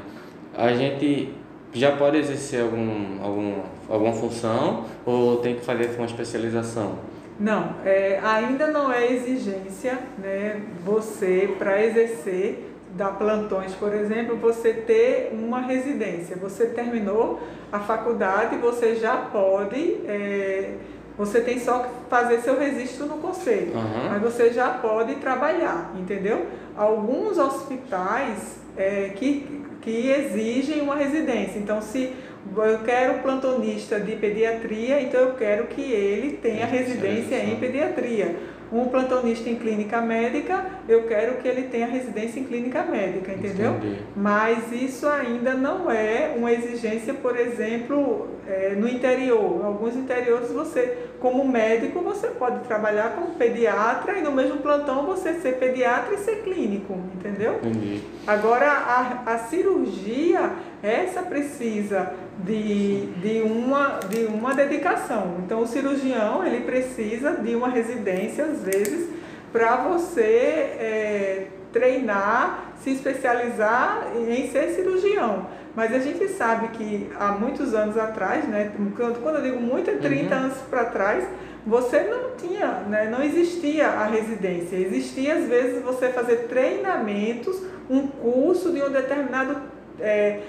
a 0.54 0.72
gente 0.72 1.32
já 1.72 1.92
pode 1.92 2.18
exercer 2.18 2.62
algum, 2.62 3.22
algum, 3.22 3.62
alguma 3.88 4.12
função 4.12 4.84
ou 5.06 5.36
tem 5.38 5.54
que 5.54 5.64
fazer 5.64 5.90
uma 5.96 6.06
especialização? 6.06 6.98
Não, 7.38 7.76
é, 7.84 8.18
ainda 8.22 8.66
não 8.66 8.92
é 8.92 9.12
exigência 9.12 9.96
né, 10.18 10.60
você, 10.84 11.54
para 11.56 11.82
exercer, 11.84 12.68
dar 12.96 13.12
plantões, 13.12 13.74
por 13.74 13.94
exemplo, 13.94 14.36
você 14.36 14.72
ter 14.72 15.30
uma 15.32 15.60
residência. 15.60 16.36
Você 16.36 16.66
terminou 16.66 17.40
a 17.70 17.78
faculdade, 17.78 18.56
você 18.56 18.96
já 18.96 19.16
pode, 19.16 19.98
é, 20.06 20.74
você 21.18 21.40
tem 21.40 21.58
só 21.58 21.80
que 21.80 21.88
fazer 22.08 22.40
seu 22.40 22.58
registro 22.58 23.06
no 23.06 23.18
conselho, 23.18 23.74
uhum. 23.74 24.08
mas 24.08 24.22
você 24.22 24.52
já 24.52 24.68
pode 24.68 25.16
trabalhar, 25.16 25.92
entendeu? 25.98 26.46
Alguns 26.76 27.36
hospitais 27.36 28.56
é, 28.76 29.10
que 29.14 29.58
que 29.80 30.10
exigem 30.10 30.80
uma 30.80 30.96
residência. 30.96 31.58
Então, 31.58 31.80
se 31.80 32.12
eu 32.56 32.78
quero 32.84 33.22
plantonista 33.22 33.98
de 33.98 34.16
pediatria, 34.16 35.00
então 35.00 35.20
eu 35.20 35.34
quero 35.34 35.66
que 35.68 35.80
ele 35.80 36.36
tenha 36.42 36.66
residência 36.66 37.36
em 37.36 37.56
pediatria 37.56 38.36
um 38.72 38.86
plantonista 38.86 39.48
em 39.48 39.56
clínica 39.56 40.00
médica, 40.00 40.66
eu 40.88 41.04
quero 41.04 41.36
que 41.36 41.48
ele 41.48 41.68
tenha 41.68 41.86
residência 41.86 42.40
em 42.40 42.44
clínica 42.44 42.82
médica, 42.84 43.32
entendeu? 43.32 43.72
Entendi. 43.72 43.98
Mas 44.14 44.72
isso 44.72 45.06
ainda 45.06 45.54
não 45.54 45.90
é 45.90 46.34
uma 46.36 46.52
exigência, 46.52 47.14
por 47.14 47.38
exemplo, 47.38 48.28
é, 48.46 48.74
no 48.74 48.88
interior. 48.88 49.64
Alguns 49.64 49.96
interiores 49.96 50.50
você, 50.50 50.98
como 51.20 51.46
médico, 51.46 52.00
você 52.00 52.28
pode 52.28 52.60
trabalhar 52.60 53.14
como 53.14 53.34
pediatra 53.34 54.18
e 54.18 54.22
no 54.22 54.32
mesmo 54.32 54.58
plantão 54.58 55.06
você 55.06 55.34
ser 55.34 55.56
pediatra 55.56 56.14
e 56.14 56.18
ser 56.18 56.42
clínico, 56.42 56.98
entendeu? 57.14 57.56
Entendi. 57.62 58.02
Agora, 58.26 58.70
a, 58.70 59.34
a 59.34 59.38
cirurgia, 59.38 60.50
essa 60.82 61.22
precisa 61.22 62.12
de, 62.44 63.06
de, 63.20 63.42
uma, 63.42 64.00
de 64.08 64.26
uma 64.26 64.54
dedicação. 64.54 65.36
Então, 65.44 65.62
o 65.62 65.66
cirurgião, 65.66 66.44
ele 66.44 66.60
precisa 66.60 67.32
de 67.32 67.54
uma 67.54 67.68
residência, 67.68 68.44
às 68.58 68.64
vezes, 68.64 69.08
para 69.52 69.76
você 69.76 70.20
é, 70.20 71.46
treinar, 71.72 72.72
se 72.82 72.90
especializar 72.90 74.08
em 74.16 74.50
ser 74.50 74.70
cirurgião. 74.70 75.46
Mas 75.74 75.94
a 75.94 75.98
gente 75.98 76.28
sabe 76.28 76.68
que 76.68 77.08
há 77.18 77.32
muitos 77.32 77.72
anos 77.74 77.96
atrás, 77.96 78.46
né, 78.48 78.72
quando 78.96 79.36
eu 79.36 79.42
digo 79.42 79.60
muito, 79.60 79.88
é 79.90 79.94
30 79.94 80.34
uhum. 80.34 80.42
anos 80.42 80.58
para 80.68 80.86
trás, 80.86 81.24
você 81.66 82.00
não 82.00 82.36
tinha, 82.36 82.66
né, 82.88 83.08
não 83.10 83.22
existia 83.22 83.86
a 83.86 84.06
residência. 84.06 84.76
Existia, 84.76 85.36
às 85.36 85.44
vezes, 85.44 85.82
você 85.82 86.08
fazer 86.08 86.48
treinamentos, 86.48 87.62
um 87.88 88.06
curso 88.08 88.72
de 88.72 88.82
um 88.82 88.90
determinado 88.90 89.56
é, 90.00 90.40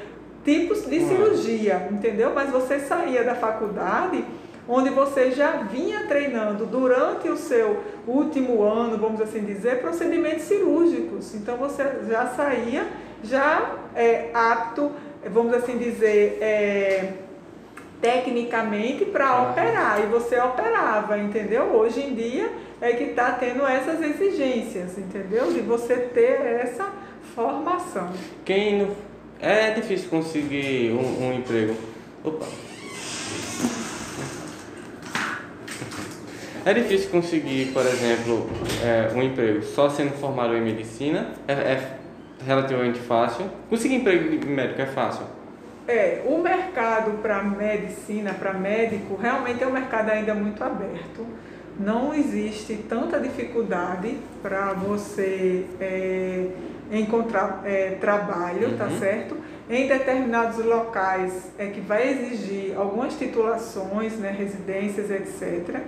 tipos 0.44 0.86
de 0.86 1.00
cirurgia, 1.02 1.88
entendeu? 1.92 2.32
Mas 2.34 2.50
você 2.50 2.80
saía 2.80 3.24
da 3.24 3.36
faculdade 3.36 4.24
onde 4.70 4.92
você 4.92 5.32
já 5.32 5.64
vinha 5.64 6.06
treinando 6.08 6.68
durante 6.68 7.28
o 7.28 7.36
seu 7.36 7.84
último 8.08 8.62
ano, 8.62 9.00
vamos 9.00 9.20
assim 9.20 9.44
dizer, 9.44 9.82
procedimentos 9.82 10.44
cirúrgicos. 10.44 11.34
Então 11.34 11.58
você 11.58 11.84
já 12.08 12.28
saía 12.28 12.88
já 13.24 13.76
é, 13.96 14.30
apto, 14.32 14.92
vamos 15.26 15.54
assim 15.56 15.78
dizer, 15.78 16.38
é, 16.40 17.14
tecnicamente 18.00 19.06
para 19.06 19.50
operar 19.50 20.02
e 20.02 20.06
você 20.06 20.40
operava, 20.40 21.18
entendeu? 21.18 21.64
Hoje 21.64 22.02
em 22.02 22.14
dia 22.14 22.50
é 22.80 22.94
que 22.94 23.06
está 23.06 23.32
tendo 23.32 23.66
essas 23.66 24.00
exigências, 24.02 24.98
entendeu? 24.98 25.52
De 25.52 25.62
você 25.62 25.96
ter 25.96 26.40
essa 26.64 26.88
formação. 27.36 28.10
Quem 28.46 28.90
É 29.42 29.72
difícil 29.72 30.10
conseguir 30.10 30.92
um, 30.92 31.28
um 31.28 31.34
emprego. 31.34 31.74
Opa. 32.24 32.46
É 36.66 36.74
difícil 36.74 37.10
conseguir, 37.10 37.72
por 37.74 37.86
exemplo, 37.86 38.50
é, 38.84 39.12
um 39.16 39.24
emprego 39.24 39.64
só 39.64 39.90
sendo 39.90 40.12
formado 40.12 40.56
em 40.56 40.62
medicina. 40.62 41.32
É, 41.48 41.54
é 41.54 42.00
relativamente 42.46 43.00
fácil. 43.00 43.46
Conseguir 43.70 43.96
emprego 43.96 44.38
de 44.38 44.46
médico 44.48 44.82
é 44.82 44.86
fácil. 44.86 45.26
É, 45.88 46.22
o 46.26 46.38
mercado 46.38 47.20
para 47.22 47.44
medicina, 47.44 48.34
para 48.34 48.54
médico, 48.54 49.18
realmente 49.20 49.64
é 49.64 49.68
um 49.68 49.72
mercado 49.72 50.10
ainda 50.10 50.36
muito 50.36 50.64
aberto. 50.64 51.26
Não 51.80 52.14
existe 52.14 52.76
tanta 52.88 53.20
dificuldade 53.20 54.18
para 54.42 54.74
você 54.74 55.66
é, 55.80 56.48
encontrar 56.92 57.62
é, 57.66 57.98
trabalho, 58.02 58.78
tá 58.78 58.86
uhum. 58.86 58.92
tá 58.92 59.00
certo? 59.00 59.38
Em 59.70 59.88
determinados 59.88 60.64
locais 60.66 61.52
é 61.58 61.68
que 61.68 61.80
vai 61.80 62.10
exigir 62.10 62.76
algumas 62.76 63.18
titulações, 63.18 64.18
né, 64.18 64.36
residências, 64.38 65.10
etc. 65.10 65.82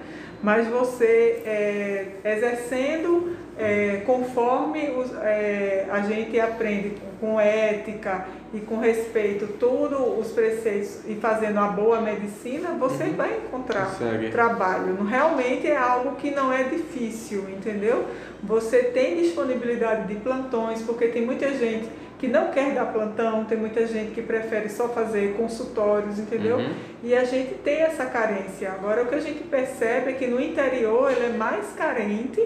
Mas 0.43 0.67
você 0.67 1.41
é, 1.45 2.05
exercendo 2.25 3.35
é, 3.57 4.01
conforme 4.05 4.89
os, 4.89 5.13
é, 5.17 5.85
a 5.91 6.01
gente 6.01 6.39
aprende 6.39 6.95
com 7.19 7.39
ética 7.39 8.25
e 8.53 8.59
com 8.59 8.79
respeito 8.79 9.47
todos 9.59 9.99
os 10.19 10.31
preceitos 10.31 11.01
e 11.07 11.15
fazendo 11.15 11.59
a 11.59 11.67
boa 11.67 12.01
medicina, 12.01 12.71
você 12.71 13.03
uhum. 13.03 13.13
vai 13.13 13.37
encontrar 13.37 13.85
Consegue. 13.85 14.31
trabalho. 14.31 15.03
Realmente 15.03 15.67
é 15.67 15.77
algo 15.77 16.15
que 16.15 16.31
não 16.31 16.51
é 16.51 16.63
difícil, 16.63 17.45
entendeu? 17.49 18.05
Você 18.41 18.83
tem 18.85 19.17
disponibilidade 19.17 20.07
de 20.07 20.15
plantões, 20.15 20.81
porque 20.81 21.07
tem 21.07 21.23
muita 21.23 21.49
gente 21.53 21.87
que 22.21 22.27
não 22.27 22.49
quer 22.51 22.75
dar 22.75 22.85
plantão, 22.85 23.45
tem 23.45 23.57
muita 23.57 23.87
gente 23.87 24.11
que 24.11 24.21
prefere 24.21 24.69
só 24.69 24.87
fazer 24.89 25.33
consultórios, 25.33 26.19
entendeu? 26.19 26.57
Uhum. 26.57 26.71
E 27.03 27.15
a 27.15 27.23
gente 27.23 27.55
tem 27.55 27.81
essa 27.81 28.05
carência. 28.05 28.71
Agora, 28.71 29.01
o 29.01 29.07
que 29.07 29.15
a 29.15 29.19
gente 29.19 29.43
percebe 29.45 30.11
é 30.11 30.13
que 30.13 30.27
no 30.27 30.39
interior 30.39 31.11
ele 31.11 31.25
é 31.25 31.35
mais 31.35 31.73
carente 31.73 32.39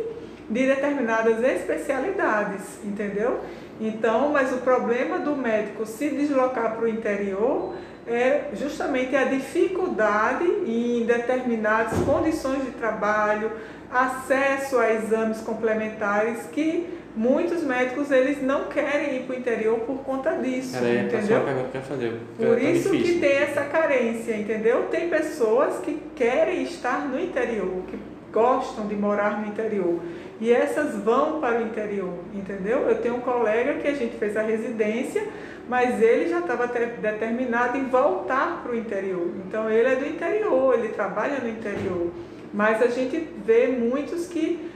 de 0.49 0.65
determinadas 0.65 1.43
especialidades, 1.43 2.79
entendeu? 2.85 3.41
Então, 3.81 4.29
mas 4.29 4.53
o 4.53 4.59
problema 4.59 5.19
do 5.19 5.35
médico 5.35 5.85
se 5.85 6.09
deslocar 6.09 6.77
para 6.77 6.85
o 6.85 6.87
interior 6.87 7.73
é 8.07 8.51
justamente 8.53 9.13
a 9.13 9.25
dificuldade 9.25 10.45
em 10.45 11.05
determinadas 11.05 11.99
condições 12.05 12.63
de 12.63 12.71
trabalho, 12.71 13.51
acesso 13.91 14.77
a 14.77 14.93
exames 14.93 15.41
complementares 15.41 16.43
que 16.53 17.03
muitos 17.15 17.63
médicos 17.63 18.11
eles 18.11 18.41
não 18.41 18.65
querem 18.65 19.17
ir 19.17 19.23
para 19.23 19.35
o 19.35 19.39
interior 19.39 19.79
por 19.79 19.97
conta 19.99 20.31
disso, 20.31 20.75
Era 20.75 21.03
entendeu? 21.03 21.43
Que 21.71 21.79
fazer, 21.79 22.13
por 22.37 22.61
isso 22.61 22.91
que 22.91 23.19
tem 23.19 23.37
essa 23.37 23.61
carência, 23.63 24.35
entendeu? 24.35 24.87
Tem 24.91 25.09
pessoas 25.09 25.79
que 25.79 25.99
querem 26.15 26.63
estar 26.63 27.07
no 27.07 27.19
interior, 27.19 27.83
que 27.87 27.97
gostam 28.31 28.85
de 28.87 28.95
morar 28.95 29.39
no 29.39 29.47
interior 29.47 29.99
e 30.41 30.51
essas 30.51 30.95
vão 30.95 31.39
para 31.39 31.59
o 31.59 31.63
interior, 31.63 32.13
entendeu? 32.33 32.79
Eu 32.89 33.01
tenho 33.01 33.15
um 33.15 33.21
colega 33.21 33.75
que 33.75 33.87
a 33.87 33.93
gente 33.93 34.17
fez 34.17 34.35
a 34.35 34.41
residência, 34.41 35.25
mas 35.69 36.01
ele 36.01 36.29
já 36.29 36.39
estava 36.39 36.67
determinado 36.67 37.77
em 37.77 37.85
voltar 37.85 38.61
para 38.61 38.73
o 38.73 38.75
interior. 38.75 39.31
Então 39.47 39.69
ele 39.69 39.87
é 39.87 39.95
do 39.95 40.05
interior, 40.05 40.77
ele 40.77 40.89
trabalha 40.89 41.39
no 41.39 41.47
interior. 41.47 42.11
Mas 42.53 42.81
a 42.81 42.87
gente 42.87 43.29
vê 43.45 43.67
muitos 43.67 44.27
que 44.27 44.69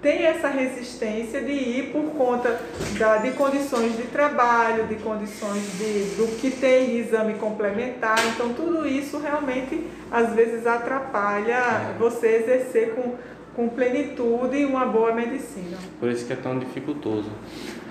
têm 0.00 0.24
essa 0.24 0.48
resistência 0.48 1.40
de 1.40 1.52
ir 1.52 1.92
por 1.92 2.04
conta 2.12 2.60
da, 2.98 3.18
de 3.18 3.32
condições 3.32 3.96
de 3.96 4.04
trabalho, 4.04 4.86
de 4.86 4.96
condições 4.96 5.62
de, 5.78 6.16
do 6.16 6.36
que 6.40 6.50
tem 6.50 6.98
exame 6.98 7.34
complementar. 7.34 8.18
Então 8.34 8.52
tudo 8.54 8.86
isso 8.86 9.18
realmente 9.18 9.86
às 10.10 10.32
vezes 10.34 10.66
atrapalha 10.66 11.94
você 11.98 12.28
exercer 12.28 12.94
com 12.94 13.14
com 13.58 13.68
plenitude 13.68 14.64
uma 14.64 14.86
boa 14.86 15.12
medicina. 15.12 15.76
Por 15.98 16.08
isso 16.08 16.24
que 16.24 16.32
é 16.32 16.36
tão 16.36 16.60
dificultoso. 16.60 17.28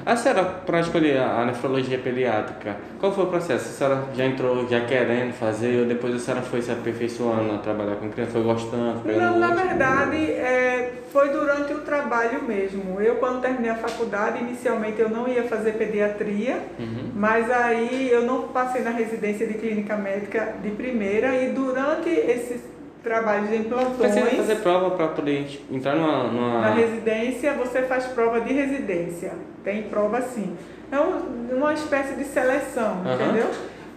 A 0.08 0.16
senhora, 0.16 0.46
para 0.66 0.80
escolher 0.80 1.18
a 1.18 1.44
nefrologia 1.44 1.98
pediátrica, 1.98 2.78
qual 2.98 3.12
foi 3.12 3.26
o 3.26 3.28
processo? 3.28 3.66
A 3.66 3.72
senhora 3.74 4.04
já 4.16 4.26
entrou 4.26 4.66
já 4.66 4.80
querendo 4.86 5.34
fazer 5.34 5.82
ou 5.82 5.86
depois 5.86 6.16
a 6.16 6.20
senhora 6.20 6.42
foi 6.42 6.62
se 6.62 6.72
aperfeiçoando 6.72 7.56
a 7.56 7.58
trabalhar 7.58 7.98
com 7.98 8.10
criança, 8.10 8.32
foi 8.32 8.44
gostando? 8.44 9.02
Não, 9.06 9.38
na 9.38 9.54
verdade, 9.54 10.16
é, 10.16 10.94
foi 11.12 11.28
durante 11.28 11.74
o 11.74 11.80
trabalho 11.80 12.42
mesmo. 12.44 13.02
Eu, 13.02 13.16
quando 13.16 13.42
terminei 13.42 13.70
a 13.70 13.76
faculdade, 13.76 14.40
inicialmente 14.40 15.02
eu 15.02 15.10
não 15.10 15.28
ia 15.28 15.44
fazer 15.44 15.74
pediatria, 15.74 16.62
uhum. 16.80 17.12
mas 17.14 17.52
aí 17.52 18.10
eu 18.10 18.22
não 18.22 18.44
passei 18.44 18.84
na 18.84 18.92
residência 18.92 19.46
de 19.46 19.56
clínica 19.56 19.98
médica 19.98 20.54
de 20.64 20.72
primeira 20.72 21.36
e 21.36 21.50
durante 21.50 22.08
esses 22.10 22.77
trabalhos 23.08 23.52
em 23.52 23.64
plantões. 23.64 24.14
Precisa 24.14 24.36
fazer 24.36 24.56
prova 24.58 24.92
para 24.92 25.08
poder 25.08 25.62
entrar 25.72 25.96
numa, 25.96 26.24
numa, 26.26 26.62
Na 26.62 26.74
residência, 26.74 27.54
você 27.54 27.84
faz 27.84 28.06
prova 28.08 28.42
de 28.42 28.54
residência. 28.54 29.32
Tem 29.64 29.84
prova 29.84 30.22
sim. 30.22 30.56
É 30.92 31.00
um, 31.00 31.56
uma 31.56 31.74
espécie 31.74 32.16
de 32.16 32.26
seleção, 32.26 33.02
uhum. 33.06 33.14
entendeu? 33.14 33.50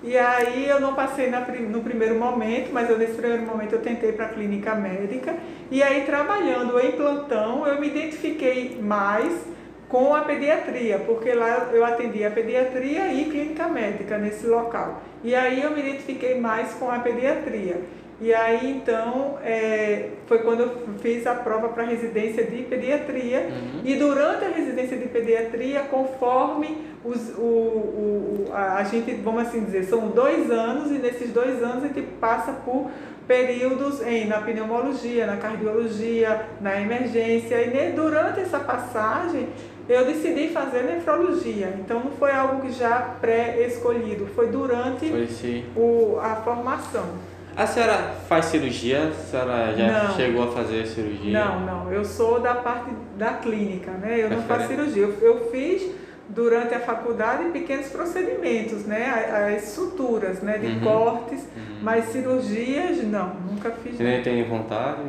E 0.02 0.16
aí 0.16 0.66
eu 0.66 0.80
não 0.80 0.94
passei 0.94 1.28
na, 1.28 1.40
no 1.40 1.82
primeiro 1.82 2.14
momento, 2.14 2.70
mas 2.72 2.88
eu, 2.88 2.96
nesse 2.96 3.12
primeiro 3.12 3.44
momento 3.44 3.74
eu 3.74 3.80
tentei 3.80 4.12
para 4.12 4.26
a 4.26 4.28
clínica 4.28 4.74
médica. 4.74 5.34
E 5.70 5.82
aí 5.82 6.04
trabalhando 6.06 6.78
em 6.80 6.92
plantão, 6.92 7.66
eu 7.66 7.78
me 7.80 7.88
identifiquei 7.88 8.78
mais 8.80 9.44
com 9.88 10.14
a 10.14 10.20
pediatria, 10.20 11.00
porque 11.00 11.32
lá 11.32 11.68
eu 11.72 11.84
atendia 11.84 12.28
a 12.28 12.30
pediatria 12.30 13.12
e 13.12 13.24
clínica 13.24 13.66
médica 13.66 14.16
nesse 14.16 14.46
local. 14.46 15.02
E 15.22 15.34
aí 15.34 15.60
eu 15.60 15.72
me 15.72 15.80
identifiquei 15.80 16.40
mais 16.40 16.72
com 16.74 16.90
a 16.90 17.00
pediatria. 17.00 17.82
E 18.20 18.34
aí, 18.34 18.70
então, 18.70 19.38
é, 19.42 20.10
foi 20.26 20.40
quando 20.40 20.60
eu 20.60 20.70
fiz 21.00 21.26
a 21.26 21.34
prova 21.34 21.70
para 21.70 21.84
residência 21.84 22.44
de 22.44 22.62
pediatria. 22.64 23.48
Uhum. 23.48 23.80
E 23.82 23.96
durante 23.96 24.44
a 24.44 24.48
residência 24.48 24.96
de 24.98 25.08
pediatria, 25.08 25.80
conforme 25.84 26.76
os, 27.02 27.30
o, 27.30 27.40
o, 27.40 28.50
a, 28.52 28.84
gente, 28.84 29.14
vamos 29.14 29.42
assim 29.46 29.64
dizer, 29.64 29.84
são 29.84 30.08
dois 30.08 30.50
anos, 30.50 30.90
e 30.90 30.98
nesses 30.98 31.32
dois 31.32 31.62
anos 31.62 31.84
a 31.84 31.86
gente 31.86 32.02
passa 32.20 32.52
por 32.52 32.90
períodos 33.26 34.02
em, 34.02 34.26
na 34.26 34.42
pneumologia, 34.42 35.24
na 35.24 35.38
cardiologia, 35.38 36.46
na 36.60 36.78
emergência. 36.78 37.56
E 37.62 37.92
durante 37.92 38.40
essa 38.40 38.58
passagem, 38.58 39.48
eu 39.88 40.04
decidi 40.04 40.48
fazer 40.48 40.82
nefrologia. 40.82 41.74
Então, 41.78 42.00
não 42.00 42.10
foi 42.12 42.32
algo 42.32 42.60
que 42.60 42.70
já 42.70 43.16
pré-escolhido, 43.20 44.26
foi 44.34 44.48
durante 44.48 45.08
foi, 45.08 45.64
o, 45.74 46.18
a 46.20 46.36
formação. 46.36 47.29
A 47.60 47.66
senhora 47.66 48.14
faz 48.26 48.46
cirurgia? 48.46 49.08
A 49.08 49.12
senhora 49.12 49.74
já 49.76 50.04
não. 50.04 50.16
chegou 50.16 50.44
a 50.44 50.52
fazer 50.52 50.86
cirurgia? 50.86 51.44
Não, 51.44 51.60
não. 51.60 51.92
Eu 51.92 52.06
sou 52.06 52.40
da 52.40 52.54
parte 52.54 52.90
da 53.18 53.34
clínica, 53.34 53.90
né? 53.90 54.18
Eu 54.18 54.30
não 54.30 54.40
faço 54.44 54.68
cirurgia. 54.68 55.02
Eu, 55.02 55.18
eu, 55.20 55.50
fiz 55.50 55.92
durante 56.30 56.74
a 56.74 56.80
faculdade 56.80 57.50
pequenos 57.50 57.88
procedimentos, 57.88 58.86
né? 58.86 59.54
As 59.54 59.64
suturas, 59.72 60.40
né? 60.40 60.56
De 60.56 60.68
uhum. 60.68 60.80
cortes, 60.80 61.40
uhum. 61.40 61.80
mas 61.82 62.06
cirurgias 62.06 63.04
não, 63.04 63.34
nunca 63.34 63.70
fiz. 63.72 63.94
Você 63.94 64.04
nem 64.04 64.22
tem 64.22 64.42
vontade? 64.48 65.02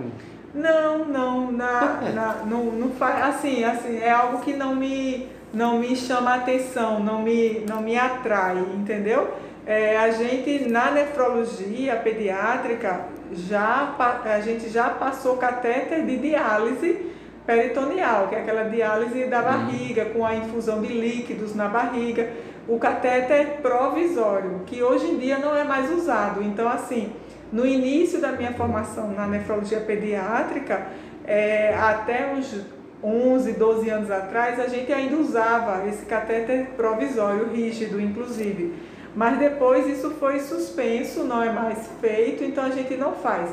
Não, 0.53 1.05
não, 1.05 1.53
na, 1.53 2.01
na, 2.13 2.35
não, 2.45 2.65
não 2.65 2.89
faz, 2.89 3.33
assim, 3.33 3.63
assim, 3.63 3.97
é 3.99 4.11
algo 4.11 4.41
que 4.41 4.51
não 4.51 4.75
me, 4.75 5.25
não 5.53 5.79
me 5.79 5.95
chama 5.95 6.35
atenção, 6.35 6.99
não 6.99 7.21
me, 7.21 7.63
não 7.65 7.81
me 7.81 7.97
atrai, 7.97 8.57
entendeu? 8.75 9.33
É, 9.65 9.97
a 9.97 10.09
gente 10.11 10.67
na 10.67 10.91
nefrologia 10.91 11.95
pediátrica 11.97 13.05
já 13.31 13.95
a 14.25 14.39
gente 14.41 14.69
já 14.69 14.89
passou 14.89 15.37
catéter 15.37 16.03
de 16.03 16.17
diálise 16.17 17.11
peritoneal, 17.45 18.27
que 18.27 18.35
é 18.35 18.41
aquela 18.41 18.63
diálise 18.63 19.25
da 19.25 19.37
uhum. 19.37 19.43
barriga 19.43 20.05
com 20.05 20.25
a 20.25 20.35
infusão 20.35 20.81
de 20.81 20.87
líquidos 20.87 21.55
na 21.55 21.67
barriga, 21.67 22.29
o 22.67 22.77
catéter 22.77 23.59
provisório, 23.61 24.61
que 24.65 24.81
hoje 24.81 25.05
em 25.05 25.17
dia 25.17 25.37
não 25.37 25.55
é 25.55 25.63
mais 25.63 25.91
usado. 25.91 26.43
Então 26.43 26.67
assim, 26.67 27.11
no 27.51 27.65
início 27.65 28.19
da 28.19 28.31
minha 28.31 28.53
formação 28.53 29.11
na 29.11 29.27
nefrologia 29.27 29.79
pediátrica, 29.79 30.87
é, 31.25 31.75
até 31.75 32.33
uns 32.33 32.65
11, 33.03 33.53
12 33.53 33.89
anos 33.89 34.11
atrás, 34.11 34.59
a 34.59 34.67
gente 34.67 34.91
ainda 34.91 35.15
usava 35.15 35.87
esse 35.87 36.05
catéter 36.05 36.67
provisório, 36.77 37.49
rígido, 37.49 37.99
inclusive. 37.99 38.73
Mas 39.15 39.37
depois 39.39 39.87
isso 39.87 40.11
foi 40.11 40.39
suspenso, 40.39 41.23
não 41.23 41.43
é 41.43 41.51
mais 41.51 41.89
feito, 41.99 42.43
então 42.43 42.63
a 42.63 42.69
gente 42.69 42.95
não 42.95 43.13
faz. 43.13 43.49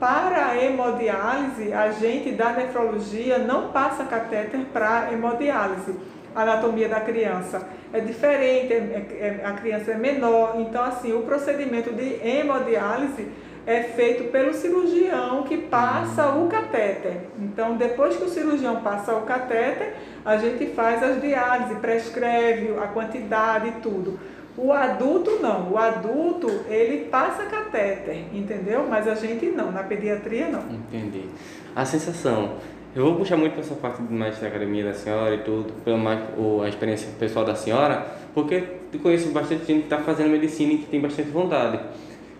Para 0.00 0.46
a 0.46 0.64
hemodiálise, 0.64 1.72
a 1.72 1.92
gente 1.92 2.32
da 2.32 2.52
nefrologia 2.52 3.38
não 3.38 3.68
passa 3.68 4.04
catéter 4.04 4.60
para 4.72 5.12
hemodiálise. 5.12 5.94
A 6.34 6.42
anatomia 6.42 6.88
da 6.88 7.00
criança 7.00 7.68
é 7.92 8.00
diferente, 8.00 8.72
é, 8.72 9.40
é, 9.42 9.46
a 9.46 9.52
criança 9.52 9.92
é 9.92 9.96
menor, 9.96 10.54
então 10.58 10.82
assim, 10.82 11.12
o 11.12 11.22
procedimento 11.22 11.92
de 11.92 12.18
hemodiálise 12.26 13.28
é 13.66 13.82
feito 13.82 14.32
pelo 14.32 14.52
cirurgião 14.54 15.44
que 15.44 15.56
passa 15.56 16.30
o 16.34 16.48
catéter. 16.48 17.28
Então, 17.38 17.76
depois 17.76 18.16
que 18.16 18.24
o 18.24 18.28
cirurgião 18.28 18.82
passa 18.82 19.14
o 19.14 19.22
catéter, 19.22 19.94
a 20.24 20.36
gente 20.36 20.66
faz 20.74 21.02
as 21.02 21.20
diálises, 21.20 21.78
prescreve 21.78 22.76
a 22.82 22.88
quantidade 22.88 23.68
e 23.68 23.72
tudo. 23.80 24.18
O 24.56 24.72
adulto 24.72 25.38
não. 25.40 25.72
O 25.72 25.78
adulto, 25.78 26.48
ele 26.68 27.06
passa 27.06 27.44
catéter, 27.44 28.24
entendeu? 28.32 28.86
Mas 28.88 29.08
a 29.08 29.14
gente 29.14 29.46
não. 29.46 29.72
Na 29.72 29.82
pediatria, 29.82 30.48
não. 30.48 30.62
Entendi. 30.70 31.24
A 31.74 31.84
sensação. 31.84 32.56
Eu 32.94 33.04
vou 33.04 33.14
puxar 33.14 33.38
muito 33.38 33.52
para 33.52 33.62
essa 33.62 33.74
parte 33.74 34.02
mais 34.02 34.38
da 34.38 34.48
academia 34.48 34.84
da 34.84 34.92
senhora 34.92 35.34
e 35.34 35.38
tudo, 35.38 35.72
pela 35.82 35.96
mais, 35.96 36.20
a 36.62 36.68
experiência 36.68 37.08
pessoal 37.18 37.42
da 37.42 37.54
senhora, 37.54 38.06
porque 38.34 38.64
eu 38.92 39.00
conheço 39.00 39.30
bastante 39.30 39.64
gente 39.64 39.78
que 39.78 39.84
está 39.84 39.96
fazendo 39.98 40.28
medicina 40.28 40.74
e 40.74 40.78
que 40.78 40.86
tem 40.86 41.00
bastante 41.00 41.30
vontade. 41.30 41.80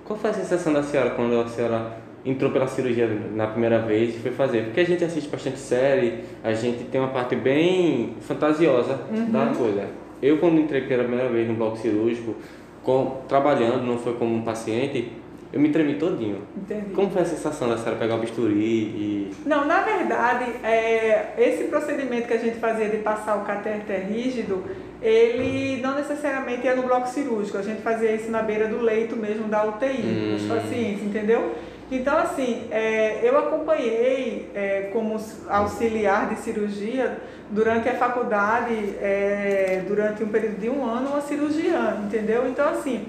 Qual 0.05 0.19
foi 0.19 0.29
a 0.29 0.35
sensação 0.35 0.75
da 0.75 0.83
senhora 0.83 1.11
quando 1.11 1.41
a 1.41 1.49
senhora 1.49 1.97
entrou 2.23 2.51
pela 2.51 2.67
cirurgia 2.67 3.09
na 3.35 3.47
primeira 3.47 3.79
vez 3.79 4.15
e 4.15 4.19
foi 4.19 4.31
fazer? 4.31 4.65
Porque 4.65 4.81
a 4.81 4.85
gente 4.85 5.03
assiste 5.03 5.31
bastante 5.31 5.59
série, 5.59 6.23
a 6.45 6.53
gente 6.53 6.85
tem 6.85 7.01
uma 7.01 7.09
parte 7.09 7.35
bem 7.35 8.17
fantasiosa 8.21 9.01
uhum. 9.11 9.31
da 9.31 9.47
coisa. 9.57 10.02
Eu, 10.23 10.39
quando 10.39 10.61
entrei 10.61 10.83
pela 10.83 11.03
primeira 11.03 11.29
vez 11.29 11.49
no 11.49 11.55
bloco 11.55 11.77
cirúrgico, 11.77 12.37
com, 12.83 13.23
trabalhando, 13.29 13.85
não 13.85 13.99
foi 13.99 14.15
como 14.15 14.35
um 14.35 14.43
paciente, 14.43 15.13
eu 15.53 15.61
me 15.61 15.69
tremi 15.69 15.95
todinho. 15.97 16.39
Entendi. 16.57 16.95
Como 16.95 17.11
foi 17.11 17.23
a 17.23 17.25
sensação 17.25 17.69
da 17.69 17.77
senhora 17.77 17.97
pegar 17.97 18.15
o 18.15 18.19
bisturi 18.19 18.55
e... 18.55 19.35
Não, 19.45 19.67
na 19.67 19.83
verdade, 19.83 20.45
é, 20.65 21.35
esse 21.37 21.65
procedimento 21.65 22.27
que 22.27 22.33
a 22.33 22.39
gente 22.39 22.57
fazia 22.57 22.89
de 22.89 22.99
passar 22.99 23.37
o 23.37 23.45
catéter 23.45 24.07
rígido, 24.09 24.65
ele 25.03 25.83
não 25.83 25.95
necessariamente 25.95 26.65
ia 26.65 26.75
no 26.75 26.85
bloco 26.85 27.07
cirúrgico. 27.09 27.59
A 27.59 27.63
gente 27.63 27.83
fazia 27.83 28.15
isso 28.15 28.31
na 28.31 28.43
beira 28.43 28.67
do 28.69 28.81
leito 28.81 29.15
mesmo 29.15 29.49
da 29.49 29.65
UTI, 29.67 30.03
hum. 30.03 30.37
os 30.37 30.47
pacientes, 30.47 31.05
entendeu? 31.05 31.53
Então, 31.95 32.17
assim, 32.17 32.69
é, 32.71 33.21
eu 33.23 33.39
acompanhei 33.39 34.51
é, 34.55 34.89
como 34.95 35.21
auxiliar 35.47 36.31
de 36.31 36.41
cirurgia 36.41 37.19
durante 37.51 37.87
a 37.87 37.95
faculdade, 37.95 38.73
é, 38.99 39.85
durante 39.87 40.25
um 40.25 40.29
período 40.29 40.59
de 40.59 40.71
um 40.71 40.87
ano, 40.87 41.11
uma 41.11 41.21
cirurgiã, 41.21 42.01
entendeu? 42.03 42.49
Então, 42.49 42.67
assim, 42.67 43.07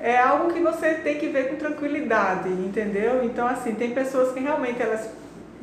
é 0.00 0.18
algo 0.18 0.52
que 0.52 0.58
você 0.58 0.94
tem 0.94 1.16
que 1.16 1.28
ver 1.28 1.48
com 1.48 1.56
tranquilidade, 1.56 2.48
entendeu? 2.48 3.22
Então, 3.22 3.46
assim, 3.46 3.76
tem 3.76 3.92
pessoas 3.92 4.32
que 4.32 4.40
realmente 4.40 4.82
elas 4.82 5.08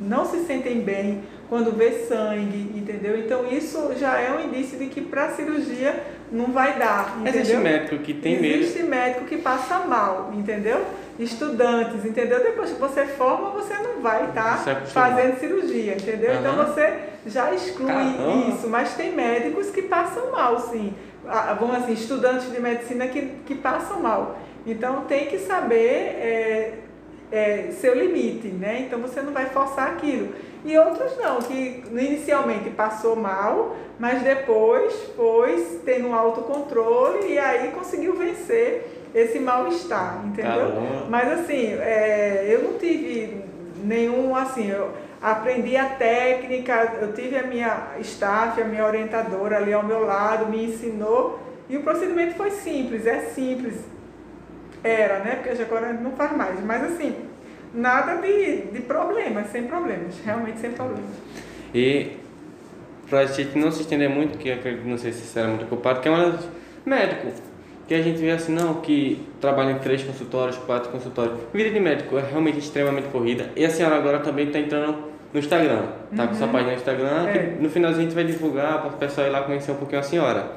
não 0.00 0.24
se 0.24 0.44
sentem 0.46 0.80
bem 0.80 1.22
quando 1.48 1.76
vê 1.76 2.06
sangue, 2.06 2.72
entendeu? 2.74 3.18
Então 3.18 3.46
isso 3.50 3.94
já 3.98 4.18
é 4.18 4.32
um 4.32 4.48
indício 4.48 4.78
de 4.78 4.86
que 4.86 5.00
para 5.00 5.30
cirurgia 5.30 6.02
não 6.30 6.46
vai 6.46 6.78
dar, 6.78 7.16
entendeu? 7.20 7.40
Existe 7.40 7.56
médico 7.56 7.98
que 7.98 8.14
tem 8.14 8.40
medo. 8.40 8.62
Existe 8.62 8.82
médico 8.82 9.24
que 9.26 9.38
passa 9.38 9.80
mal, 9.80 10.32
entendeu? 10.34 10.84
Estudantes, 11.18 12.04
entendeu? 12.04 12.42
Depois 12.42 12.72
que 12.72 12.80
você 12.80 13.06
forma, 13.06 13.50
você 13.50 13.74
não 13.74 14.00
vai 14.00 14.28
estar 14.28 14.64
tá 14.64 14.76
fazendo 14.86 15.38
cirurgia, 15.38 15.94
entendeu? 15.94 16.32
Uhum. 16.32 16.40
Então 16.40 16.56
você 16.56 16.98
já 17.26 17.52
exclui 17.54 17.86
Caramba. 17.86 18.50
isso, 18.50 18.68
mas 18.68 18.94
tem 18.94 19.12
médicos 19.12 19.70
que 19.70 19.82
passam 19.82 20.30
mal, 20.32 20.58
sim. 20.60 20.94
Ah, 21.28 21.56
vamos 21.58 21.76
assim, 21.76 21.92
estudantes 21.92 22.52
de 22.52 22.60
medicina 22.60 23.06
que, 23.08 23.22
que 23.46 23.54
passam 23.54 24.00
mal. 24.00 24.38
Então 24.66 25.04
tem 25.04 25.26
que 25.26 25.38
saber 25.38 25.76
é, 25.76 26.74
é, 27.30 27.68
seu 27.72 27.94
limite, 27.94 28.48
né? 28.48 28.84
Então 28.86 29.00
você 29.00 29.20
não 29.22 29.32
vai 29.32 29.46
forçar 29.46 29.88
aquilo. 29.88 30.28
E 30.66 30.76
outros 30.76 31.16
não, 31.16 31.38
que 31.38 31.84
inicialmente 31.92 32.70
passou 32.70 33.14
mal, 33.14 33.76
mas 34.00 34.20
depois 34.22 34.92
foi 35.14 35.64
tendo 35.84 36.08
um 36.08 36.14
autocontrole 36.14 37.28
e 37.28 37.38
aí 37.38 37.70
conseguiu 37.70 38.16
vencer 38.16 39.08
esse 39.14 39.38
mal-estar, 39.38 40.22
entendeu? 40.26 40.50
Caramba. 40.50 41.06
Mas 41.08 41.32
assim, 41.38 41.72
é, 41.74 42.46
eu 42.48 42.64
não 42.64 42.78
tive 42.78 43.44
nenhum, 43.84 44.34
assim, 44.34 44.68
eu 44.68 44.90
aprendi 45.22 45.76
a 45.76 45.86
técnica, 45.86 46.98
eu 47.00 47.12
tive 47.12 47.38
a 47.38 47.44
minha 47.44 47.92
staff, 48.00 48.60
a 48.60 48.64
minha 48.64 48.84
orientadora 48.84 49.58
ali 49.58 49.72
ao 49.72 49.84
meu 49.84 50.04
lado, 50.04 50.50
me 50.50 50.64
ensinou 50.64 51.38
e 51.68 51.76
o 51.76 51.82
procedimento 51.84 52.34
foi 52.34 52.50
simples, 52.50 53.06
é 53.06 53.20
simples. 53.20 53.76
Era, 54.82 55.20
né? 55.20 55.40
Porque 55.42 55.62
agora 55.62 55.92
não 55.92 56.10
faz 56.12 56.36
mais, 56.36 56.60
mas 56.64 56.82
assim, 56.82 57.16
nada 57.74 58.20
de, 58.20 58.62
de 58.72 58.80
problemas, 58.80 59.48
sem 59.48 59.64
problemas, 59.64 60.14
realmente 60.24 60.58
sem 60.58 60.72
problemas. 60.72 61.10
E 61.74 62.12
para 63.08 63.20
a 63.20 63.26
gente 63.26 63.56
não 63.58 63.70
se 63.70 63.82
estender 63.82 64.08
muito, 64.08 64.38
que 64.38 64.48
eu 64.48 64.58
não 64.84 64.98
sei 64.98 65.12
se 65.12 65.26
você 65.26 65.38
era 65.38 65.48
muito 65.48 65.64
ocupado, 65.64 66.00
que 66.00 66.08
é 66.08 66.10
uma 66.10 66.38
médico, 66.84 67.28
que 67.86 67.94
a 67.94 68.02
gente 68.02 68.18
vê 68.18 68.32
assim, 68.32 68.52
não, 68.52 68.74
que 68.74 69.26
trabalha 69.40 69.72
em 69.72 69.78
três 69.78 70.02
consultórios, 70.02 70.56
quatro 70.58 70.90
consultórios. 70.90 71.38
Vida 71.52 71.70
de 71.70 71.80
médico 71.80 72.18
é 72.18 72.22
realmente 72.22 72.58
extremamente 72.58 73.08
corrida. 73.08 73.50
E 73.54 73.64
a 73.64 73.70
senhora 73.70 73.96
agora 73.96 74.18
também 74.18 74.46
está 74.46 74.58
entrando 74.58 75.16
no 75.32 75.38
Instagram, 75.38 75.82
tá 76.14 76.22
uhum. 76.22 76.28
com 76.28 76.34
sua 76.34 76.46
uhum. 76.46 76.52
página 76.52 76.70
no 76.70 76.76
Instagram, 76.76 77.28
é. 77.28 77.56
no 77.60 77.68
finalzinho 77.68 78.00
a 78.00 78.04
gente 78.04 78.14
vai 78.14 78.24
divulgar 78.24 78.80
para 78.80 78.90
o 78.90 78.92
pessoal 78.94 79.26
ir 79.26 79.30
lá 79.30 79.42
conhecer 79.42 79.70
um 79.70 79.76
pouquinho 79.76 80.00
a 80.00 80.02
senhora. 80.02 80.52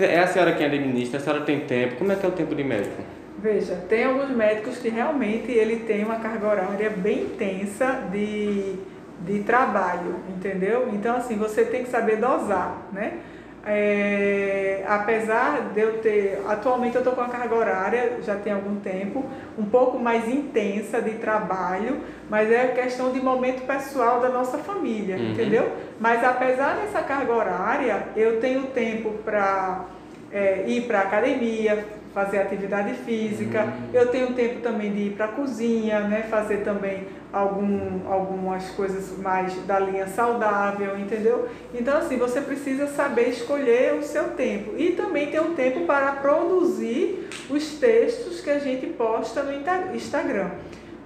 é 0.00 0.18
a 0.18 0.26
senhora 0.26 0.52
quem 0.52 0.66
administra, 0.66 1.18
a 1.18 1.22
senhora 1.22 1.42
tem 1.42 1.60
tempo, 1.60 1.96
como 1.96 2.10
é 2.10 2.16
que 2.16 2.24
é 2.24 2.28
o 2.28 2.32
tempo 2.32 2.54
de 2.54 2.64
médico? 2.64 3.02
Veja, 3.44 3.74
tem 3.90 4.06
alguns 4.06 4.30
médicos 4.30 4.78
que 4.78 4.88
realmente 4.88 5.52
ele 5.52 5.80
tem 5.80 6.02
uma 6.02 6.16
carga 6.16 6.46
horária 6.48 6.88
bem 6.88 7.24
intensa 7.24 8.08
de, 8.10 8.76
de 9.20 9.40
trabalho, 9.40 10.16
entendeu? 10.30 10.88
Então, 10.94 11.14
assim, 11.14 11.36
você 11.36 11.62
tem 11.62 11.84
que 11.84 11.90
saber 11.90 12.16
dosar, 12.16 12.78
né? 12.90 13.18
É, 13.66 14.82
apesar 14.88 15.72
de 15.74 15.78
eu 15.78 15.98
ter, 15.98 16.42
atualmente 16.48 16.94
eu 16.94 17.00
estou 17.00 17.14
com 17.14 17.20
a 17.20 17.28
carga 17.28 17.54
horária, 17.54 18.18
já 18.22 18.34
tem 18.34 18.54
algum 18.54 18.76
tempo, 18.76 19.22
um 19.58 19.66
pouco 19.66 19.98
mais 19.98 20.26
intensa 20.26 21.02
de 21.02 21.16
trabalho, 21.16 22.00
mas 22.30 22.50
é 22.50 22.68
questão 22.68 23.12
de 23.12 23.20
momento 23.20 23.66
pessoal 23.66 24.22
da 24.22 24.30
nossa 24.30 24.56
família, 24.56 25.16
uhum. 25.16 25.32
entendeu? 25.32 25.70
Mas 26.00 26.24
apesar 26.24 26.76
dessa 26.76 27.02
carga 27.02 27.34
horária, 27.34 28.08
eu 28.16 28.40
tenho 28.40 28.68
tempo 28.68 29.10
para 29.22 29.84
é, 30.32 30.64
ir 30.66 30.86
para 30.86 31.00
academia, 31.00 31.84
fazer 32.14 32.38
atividade 32.38 32.94
física. 32.94 33.64
Uhum. 33.64 33.90
Eu 33.92 34.06
tenho 34.06 34.32
tempo 34.34 34.60
também 34.60 34.92
de 34.92 35.00
ir 35.00 35.10
para 35.10 35.26
a 35.26 35.28
cozinha, 35.28 36.00
né? 36.00 36.22
fazer 36.30 36.58
também 36.58 37.08
algum, 37.32 38.08
algumas 38.08 38.70
coisas 38.70 39.18
mais 39.18 39.52
da 39.66 39.80
linha 39.80 40.06
saudável, 40.06 40.96
entendeu? 40.96 41.48
Então, 41.74 41.98
assim, 41.98 42.16
você 42.16 42.40
precisa 42.40 42.86
saber 42.86 43.30
escolher 43.30 43.94
o 43.94 44.02
seu 44.04 44.30
tempo 44.30 44.74
e 44.78 44.92
também 44.92 45.26
ter 45.26 45.40
um 45.40 45.54
tempo 45.54 45.80
para 45.80 46.12
produzir 46.12 47.28
os 47.50 47.74
textos 47.80 48.40
que 48.40 48.50
a 48.50 48.60
gente 48.60 48.86
posta 48.86 49.42
no 49.42 49.52
Instagram. 49.96 50.50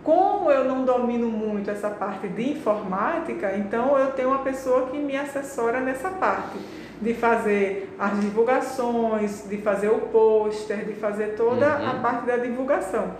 Como 0.04 0.50
eu 0.50 0.64
não 0.64 0.84
domino 0.84 1.28
muito 1.28 1.70
essa 1.70 1.90
parte 1.90 2.28
de 2.28 2.52
informática, 2.52 3.56
então 3.56 3.98
eu 3.98 4.12
tenho 4.12 4.28
uma 4.28 4.38
pessoa 4.38 4.86
que 4.86 4.98
me 4.98 5.16
assessora 5.16 5.80
nessa 5.80 6.10
parte 6.10 6.58
de 7.00 7.14
fazer 7.14 7.94
as 7.98 8.20
divulgações, 8.20 9.44
de 9.48 9.58
fazer 9.58 9.88
o 9.88 10.00
pôster, 10.00 10.84
de 10.84 10.94
fazer 10.94 11.34
toda 11.36 11.78
uhum. 11.78 11.90
a 11.90 11.94
parte 11.94 12.26
da 12.26 12.36
divulgação. 12.36 13.14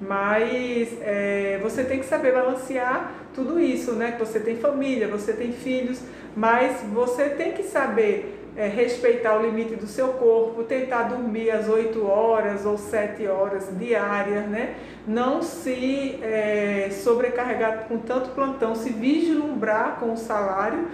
Mas 0.00 0.96
é, 1.02 1.58
você 1.62 1.84
tem 1.84 1.98
que 1.98 2.06
saber 2.06 2.32
balancear 2.32 3.12
tudo 3.34 3.60
isso, 3.60 3.92
né? 3.92 4.12
Que 4.12 4.18
você 4.18 4.40
tem 4.40 4.56
família, 4.56 5.06
você 5.06 5.32
tem 5.32 5.52
filhos, 5.52 6.00
mas 6.34 6.80
você 6.92 7.28
tem 7.28 7.52
que 7.52 7.62
saber 7.62 8.40
é, 8.56 8.66
respeitar 8.66 9.38
o 9.38 9.42
limite 9.42 9.76
do 9.76 9.86
seu 9.86 10.08
corpo, 10.14 10.64
tentar 10.64 11.04
dormir 11.04 11.50
às 11.50 11.68
8 11.68 12.04
horas 12.06 12.66
ou 12.66 12.76
7 12.76 13.26
horas 13.26 13.68
diárias, 13.78 14.46
né? 14.46 14.74
Não 15.06 15.42
se 15.42 16.18
é, 16.22 16.88
sobrecarregar 16.90 17.84
com 17.88 17.98
tanto 17.98 18.30
plantão, 18.30 18.74
se 18.74 18.90
vislumbrar 18.90 19.96
com 20.00 20.12
o 20.12 20.16
salário, 20.16 20.88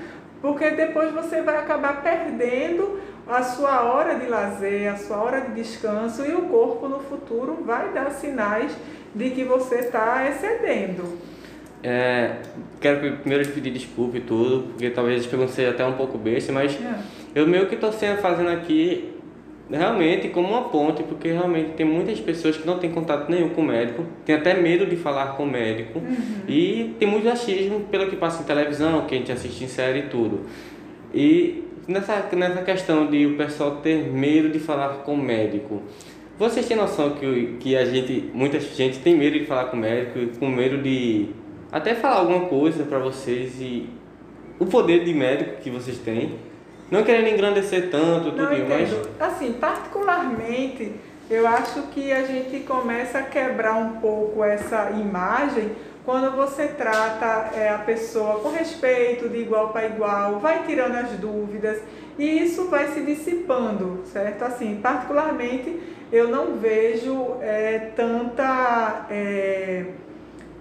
porque 0.46 0.70
depois 0.70 1.12
você 1.12 1.42
vai 1.42 1.56
acabar 1.56 2.04
perdendo 2.04 3.00
a 3.26 3.42
sua 3.42 3.82
hora 3.82 4.14
de 4.14 4.26
lazer, 4.26 4.88
a 4.88 4.96
sua 4.96 5.16
hora 5.16 5.40
de 5.40 5.54
descanso 5.54 6.24
e 6.24 6.32
o 6.34 6.42
corpo 6.42 6.86
no 6.86 7.00
futuro 7.00 7.64
vai 7.64 7.92
dar 7.92 8.12
sinais 8.12 8.70
de 9.12 9.30
que 9.30 9.42
você 9.42 9.80
está 9.80 10.24
excedendo. 10.30 11.18
É, 11.82 12.36
quero 12.80 13.16
primeiro 13.16 13.48
pedir 13.48 13.72
desculpa 13.72 14.18
e 14.18 14.20
tudo, 14.20 14.68
porque 14.68 14.88
talvez 14.88 15.26
perguntas 15.26 15.52
sejam 15.52 15.72
até 15.72 15.84
um 15.84 15.94
pouco 15.94 16.16
besta, 16.16 16.52
mas 16.52 16.74
é. 16.80 16.94
eu 17.34 17.44
meio 17.48 17.66
que 17.66 17.74
estou 17.74 17.90
fazendo 17.90 18.50
aqui 18.50 19.15
realmente 19.70 20.28
como 20.28 20.48
uma 20.48 20.68
ponte, 20.68 21.02
porque 21.02 21.28
realmente 21.28 21.70
tem 21.70 21.84
muitas 21.84 22.20
pessoas 22.20 22.56
que 22.56 22.66
não 22.66 22.78
têm 22.78 22.90
contato 22.90 23.28
nenhum 23.30 23.48
com 23.48 23.62
o 23.62 23.64
médico, 23.64 24.04
tem 24.24 24.36
até 24.36 24.54
medo 24.54 24.86
de 24.86 24.96
falar 24.96 25.36
com 25.36 25.42
o 25.42 25.46
médico 25.46 25.98
uhum. 25.98 26.16
e 26.48 26.94
tem 26.98 27.08
muito 27.08 27.28
achismo 27.28 27.80
pelo 27.90 28.08
que 28.08 28.16
passa 28.16 28.42
em 28.42 28.46
televisão, 28.46 29.06
que 29.06 29.14
a 29.14 29.18
gente 29.18 29.32
assiste 29.32 29.64
em 29.64 29.68
série 29.68 30.00
e 30.00 30.02
tudo. 30.08 30.42
E 31.12 31.64
nessa, 31.88 32.28
nessa 32.36 32.62
questão 32.62 33.06
de 33.08 33.26
o 33.26 33.36
pessoal 33.36 33.76
ter 33.76 34.06
medo 34.12 34.50
de 34.50 34.60
falar 34.60 35.02
com 35.04 35.14
o 35.14 35.18
médico, 35.18 35.82
vocês 36.38 36.66
têm 36.66 36.76
noção 36.76 37.10
que, 37.10 37.56
que 37.58 37.76
a 37.76 37.84
gente, 37.84 38.30
muita 38.32 38.60
gente 38.60 38.98
tem 39.00 39.16
medo 39.16 39.38
de 39.38 39.46
falar 39.46 39.64
com 39.64 39.76
o 39.76 39.80
médico, 39.80 40.38
com 40.38 40.48
medo 40.48 40.78
de 40.78 41.30
até 41.72 41.94
falar 41.94 42.16
alguma 42.16 42.46
coisa 42.46 42.84
para 42.84 42.98
vocês 42.98 43.60
e 43.60 43.88
o 44.58 44.66
poder 44.66 45.04
de 45.04 45.12
médico 45.12 45.60
que 45.60 45.70
vocês 45.70 45.98
têm 45.98 46.34
não 46.90 47.02
querendo 47.02 47.28
engrandecer 47.28 47.90
tanto, 47.90 48.30
tudo, 48.30 48.42
mas. 48.68 48.90
Assim, 49.18 49.52
particularmente, 49.54 50.92
eu 51.28 51.46
acho 51.46 51.82
que 51.88 52.12
a 52.12 52.22
gente 52.22 52.60
começa 52.60 53.18
a 53.18 53.22
quebrar 53.22 53.74
um 53.74 53.96
pouco 54.00 54.44
essa 54.44 54.90
imagem 54.92 55.72
quando 56.04 56.36
você 56.36 56.68
trata 56.68 57.50
é, 57.58 57.68
a 57.68 57.78
pessoa 57.78 58.38
com 58.38 58.50
respeito, 58.50 59.28
de 59.28 59.38
igual 59.38 59.70
para 59.70 59.86
igual, 59.86 60.38
vai 60.38 60.62
tirando 60.64 60.94
as 60.94 61.10
dúvidas. 61.18 61.82
e 62.16 62.44
isso 62.44 62.68
vai 62.68 62.86
se 62.92 63.00
dissipando, 63.00 64.02
certo? 64.06 64.42
Assim, 64.44 64.78
particularmente 64.80 65.80
eu 66.12 66.28
não 66.28 66.54
vejo 66.54 67.38
é, 67.40 67.90
tanta 67.96 69.06
é, 69.10 69.86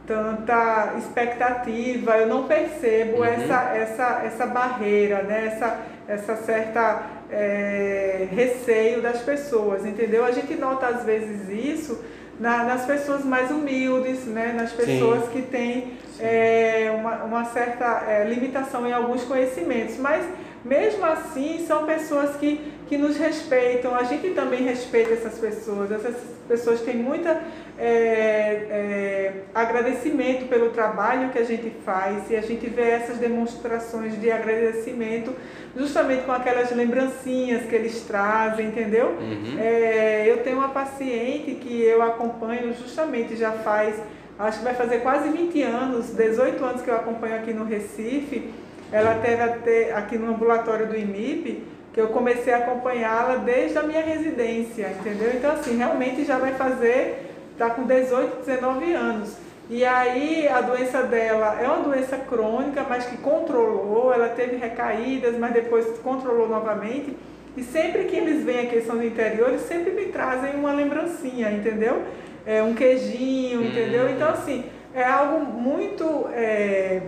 tanta 0.07 0.93
expectativa, 0.97 2.17
eu 2.17 2.27
não 2.27 2.43
percebo 2.43 3.17
uhum. 3.17 3.25
essa, 3.25 3.71
essa, 3.75 4.21
essa 4.23 4.45
barreira, 4.45 5.23
né? 5.23 5.47
essa, 5.47 5.79
essa 6.07 6.35
certa 6.35 7.03
é, 7.31 8.27
receio 8.31 9.01
das 9.01 9.21
pessoas, 9.21 9.85
entendeu? 9.85 10.23
A 10.23 10.31
gente 10.31 10.55
nota 10.55 10.87
às 10.87 11.03
vezes 11.03 11.49
isso 11.49 12.03
na, 12.39 12.63
nas 12.63 12.85
pessoas 12.85 13.23
mais 13.23 13.49
humildes, 13.49 14.25
né? 14.25 14.53
nas 14.55 14.71
pessoas 14.71 15.25
Sim. 15.25 15.29
que 15.31 15.41
têm 15.43 15.93
é, 16.19 16.93
uma, 16.95 17.23
uma, 17.23 17.45
certa 17.45 18.03
é, 18.07 18.23
limitação 18.25 18.85
em 18.85 18.93
alguns 18.93 19.23
conhecimentos, 19.23 19.97
mas 19.97 20.25
mesmo 20.63 21.05
assim 21.05 21.65
são 21.67 21.85
pessoas 21.85 22.35
que, 22.37 22.73
que 22.87 22.97
nos 22.97 23.17
respeitam, 23.17 23.95
a 23.95 24.03
gente 24.03 24.29
também 24.31 24.63
respeita 24.63 25.13
essas 25.13 25.39
pessoas, 25.39 25.91
essas 25.91 26.15
pessoas 26.47 26.81
têm 26.81 26.97
muita 26.97 27.41
é, 27.77 27.87
é, 27.87 29.33
agradecimento 29.53 30.47
pelo 30.47 30.69
trabalho 30.69 31.29
que 31.29 31.39
a 31.39 31.43
gente 31.43 31.71
faz 31.83 32.29
e 32.29 32.35
a 32.35 32.41
gente 32.41 32.67
vê 32.67 32.89
essas 32.89 33.17
demonstrações 33.17 34.19
de 34.19 34.31
agradecimento 34.31 35.33
justamente 35.75 36.23
com 36.23 36.31
aquelas 36.31 36.71
lembrancinhas 36.71 37.63
que 37.63 37.75
eles 37.75 38.01
trazem, 38.01 38.67
entendeu? 38.67 39.07
Uhum. 39.19 39.57
É, 39.59 40.23
eu 40.27 40.43
tenho 40.43 40.57
uma 40.57 40.69
paciente 40.69 41.55
que 41.55 41.83
eu 41.83 42.01
acompanho 42.01 42.73
justamente 42.73 43.35
já 43.35 43.51
faz, 43.51 43.95
acho 44.39 44.59
que 44.59 44.63
vai 44.63 44.73
fazer 44.75 44.99
quase 44.99 45.29
20 45.29 45.61
anos, 45.63 46.11
18 46.11 46.63
anos 46.63 46.81
que 46.81 46.89
eu 46.89 46.95
acompanho 46.95 47.35
aqui 47.35 47.51
no 47.51 47.65
Recife. 47.65 48.53
Ela 48.91 49.15
teve 49.15 49.41
até 49.41 49.93
aqui 49.93 50.17
no 50.17 50.29
ambulatório 50.29 50.87
do 50.87 50.95
IMIP, 50.95 51.63
que 51.95 52.01
eu 52.01 52.09
comecei 52.09 52.53
a 52.53 52.57
acompanhá-la 52.57 53.37
desde 53.37 53.77
a 53.77 53.83
minha 53.83 54.01
residência, 54.01 54.93
entendeu? 54.99 55.31
Então, 55.33 55.53
assim, 55.53 55.77
realmente 55.77 56.25
já 56.25 56.37
vai 56.37 56.51
fazer, 56.51 57.31
está 57.53 57.69
com 57.69 57.83
18, 57.83 58.45
19 58.45 58.93
anos. 58.93 59.37
E 59.69 59.85
aí 59.85 60.45
a 60.45 60.59
doença 60.59 61.03
dela 61.03 61.57
é 61.57 61.65
uma 61.65 61.83
doença 61.83 62.17
crônica, 62.17 62.85
mas 62.89 63.05
que 63.05 63.15
controlou, 63.19 64.13
ela 64.13 64.27
teve 64.27 64.57
recaídas, 64.57 65.37
mas 65.37 65.53
depois 65.53 65.85
controlou 65.99 66.49
novamente. 66.49 67.15
E 67.55 67.63
sempre 67.63 68.03
que 68.03 68.17
eles 68.17 68.43
vêm 68.43 68.59
aqui, 68.59 68.81
são 68.81 68.97
do 68.97 69.05
interior, 69.05 69.47
eles 69.47 69.61
sempre 69.61 69.91
me 69.91 70.07
trazem 70.07 70.53
uma 70.53 70.73
lembrancinha, 70.73 71.49
entendeu? 71.49 72.03
É, 72.45 72.61
um 72.61 72.73
queijinho, 72.73 73.61
hum. 73.61 73.67
entendeu? 73.67 74.09
Então, 74.09 74.31
assim, 74.31 74.65
é 74.93 75.05
algo 75.05 75.45
muito, 75.45 76.27
é, 76.33 77.01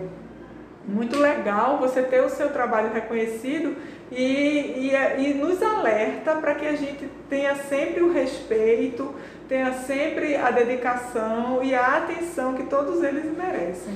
muito 0.88 1.20
legal 1.20 1.78
você 1.78 2.02
ter 2.04 2.22
o 2.22 2.30
seu 2.30 2.52
trabalho 2.54 2.94
reconhecido 2.94 3.76
e, 4.12 4.92
e, 4.92 4.92
e 5.20 5.34
nos 5.34 5.62
alerta 5.62 6.36
para 6.36 6.56
que 6.56 6.66
a 6.66 6.76
gente 6.76 7.10
tenha 7.30 7.56
sempre 7.56 8.02
o 8.02 8.12
respeito, 8.12 9.14
tenha 9.48 9.74
sempre 9.74 10.36
a 10.36 10.52
dedicação 10.52 11.64
e 11.64 11.74
a 11.74 11.98
atenção 11.98 12.54
que 12.54 12.64
todos 12.64 13.04
eles 13.04 13.26
merecem. 13.36 13.94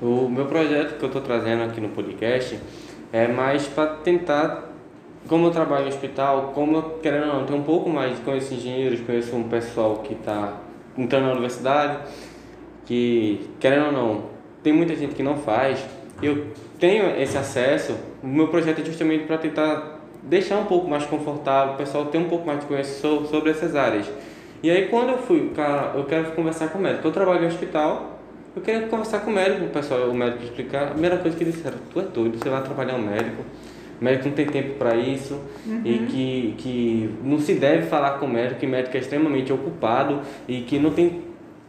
O 0.00 0.28
meu 0.28 0.46
projeto 0.46 0.96
que 0.96 1.04
eu 1.04 1.08
estou 1.08 1.22
trazendo 1.22 1.64
aqui 1.64 1.80
no 1.80 1.88
podcast 1.88 2.58
é 3.12 3.26
mais 3.26 3.66
para 3.66 3.96
tentar, 3.96 4.70
como 5.28 5.46
eu 5.46 5.50
trabalho 5.50 5.84
no 5.84 5.88
hospital, 5.88 6.52
como 6.54 6.76
eu, 6.76 6.82
querendo 7.02 7.28
ou 7.28 7.34
não, 7.34 7.46
tenho 7.46 7.58
um 7.58 7.64
pouco 7.64 7.88
mais, 7.90 8.18
conheço 8.20 8.54
engenheiros, 8.54 9.00
conheço 9.00 9.34
um 9.34 9.48
pessoal 9.48 9.96
que 9.98 10.14
está 10.14 10.54
entrando 10.96 11.24
na 11.26 11.32
universidade, 11.32 11.98
que, 12.86 13.50
querendo 13.58 13.86
ou 13.86 13.92
não, 13.92 14.24
tem 14.62 14.72
muita 14.72 14.94
gente 14.94 15.14
que 15.14 15.22
não 15.22 15.36
faz, 15.36 15.84
eu 16.22 16.46
tenho 16.78 17.20
esse 17.20 17.36
acesso, 17.36 17.96
o 18.22 18.26
meu 18.26 18.48
projeto 18.48 18.80
é 18.80 18.84
justamente 18.84 19.24
para 19.24 19.38
tentar 19.38 19.98
deixar 20.22 20.58
um 20.58 20.64
pouco 20.64 20.88
mais 20.88 21.04
confortável, 21.04 21.74
o 21.74 21.76
pessoal 21.76 22.06
ter 22.06 22.18
um 22.18 22.28
pouco 22.28 22.46
mais 22.46 22.60
de 22.60 22.66
conhecimento 22.66 23.28
sobre 23.28 23.50
essas 23.50 23.74
áreas. 23.74 24.06
E 24.62 24.70
aí 24.70 24.88
quando 24.88 25.10
eu 25.10 25.18
fui, 25.18 25.50
cara, 25.54 25.92
eu 25.94 26.04
quero 26.04 26.32
conversar 26.32 26.68
com 26.68 26.78
o 26.78 26.82
médico, 26.82 27.06
eu 27.06 27.12
trabalho 27.12 27.44
em 27.44 27.46
hospital, 27.46 28.18
eu 28.56 28.62
queria 28.62 28.88
conversar 28.88 29.20
com 29.20 29.30
o 29.30 29.34
médico, 29.34 29.66
o 29.66 29.68
pessoal, 29.68 30.08
o 30.08 30.14
médico 30.14 30.44
explicar, 30.44 30.84
a 30.84 30.86
primeira 30.88 31.16
coisa 31.18 31.36
que 31.36 31.44
eles 31.44 31.54
disseram, 31.54 31.78
tu 31.92 32.00
é 32.00 32.02
doido, 32.02 32.38
você 32.38 32.48
vai 32.48 32.62
trabalhar 32.62 32.96
um 32.96 33.02
médico, 33.02 33.42
o 34.00 34.04
médico 34.04 34.28
não 34.28 34.34
tem 34.34 34.46
tempo 34.46 34.74
para 34.74 34.96
isso. 34.96 35.38
Uhum. 35.66 35.82
e 35.84 35.98
que, 36.06 36.54
que 36.58 37.10
não 37.22 37.38
se 37.38 37.54
deve 37.54 37.86
falar 37.86 38.18
com 38.18 38.26
o 38.26 38.28
médico, 38.28 38.60
que 38.60 38.66
o 38.66 38.68
médico 38.68 38.96
é 38.96 39.00
extremamente 39.00 39.52
ocupado 39.52 40.20
e 40.48 40.62
que 40.62 40.78
não 40.78 40.90
tem 40.90 41.27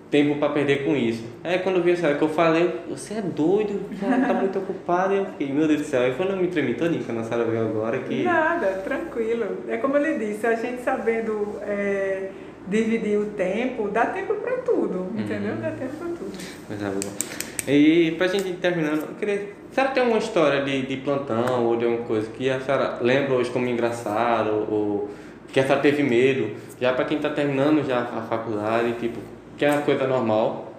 tempo 0.09 0.39
para 0.39 0.49
perder 0.49 0.83
com 0.85 0.95
isso. 0.95 1.23
Aí 1.43 1.59
quando 1.59 1.77
eu 1.77 1.83
vi 1.83 1.91
essa 1.91 2.13
que 2.13 2.21
eu 2.21 2.29
falei, 2.29 2.81
você 2.89 3.15
é 3.15 3.21
doido, 3.21 3.81
tá 3.99 4.33
muito 4.33 4.59
ocupado, 4.59 5.13
e 5.13 5.17
eu 5.17 5.25
fiquei, 5.25 5.51
meu 5.51 5.67
Deus 5.67 5.81
do 5.81 5.87
céu, 5.87 6.01
aí 6.01 6.13
quando 6.15 6.31
eu 6.31 6.37
me 6.37 6.47
tremi 6.47 6.73
todinho, 6.73 7.03
que 7.03 7.11
a 7.11 7.23
Sara 7.23 7.43
veio 7.43 7.61
agora 7.61 7.99
que... 7.99 8.23
Nada, 8.23 8.81
tranquilo. 8.83 9.45
É 9.67 9.77
como 9.77 9.97
ele 9.97 10.17
disse, 10.17 10.47
a 10.47 10.55
gente 10.55 10.81
sabendo 10.81 11.59
é, 11.61 12.29
dividir 12.67 13.19
o 13.19 13.27
tempo, 13.27 13.87
dá 13.89 14.07
tempo 14.07 14.33
para 14.35 14.57
tudo, 14.57 14.99
uhum. 14.99 15.19
entendeu? 15.19 15.55
Dá 15.57 15.71
tempo 15.71 15.95
para 15.97 16.07
tudo. 16.07 16.31
Mas 16.67 16.81
é 16.81 16.89
bom. 16.89 17.13
E 17.67 18.11
pra 18.17 18.27
gente 18.27 18.49
ir 18.49 18.55
terminando, 18.55 19.01
eu 19.01 19.15
queria... 19.19 19.59
A 19.71 19.75
senhora 19.75 19.93
tem 19.93 20.01
alguma 20.01 20.19
história 20.19 20.63
de, 20.63 20.81
de 20.87 20.97
plantão 20.97 21.67
ou 21.67 21.77
de 21.77 21.85
alguma 21.85 22.03
coisa 22.05 22.27
que 22.31 22.49
a 22.49 22.59
senhora 22.59 22.97
lembra 23.01 23.35
hoje 23.35 23.51
como 23.51 23.67
engraçado 23.67 24.65
ou 24.67 25.09
que 25.53 25.59
a 25.59 25.63
senhora 25.63 25.81
teve 25.81 26.01
medo, 26.01 26.55
já 26.81 26.93
para 26.93 27.05
quem 27.05 27.17
está 27.17 27.29
terminando 27.29 27.85
já 27.85 28.01
a 28.01 28.21
faculdade, 28.21 28.93
tipo, 28.93 29.19
que 29.59 29.65
é 29.65 29.71
uma 29.71 29.81
coisa 29.81 30.07
normal. 30.07 30.73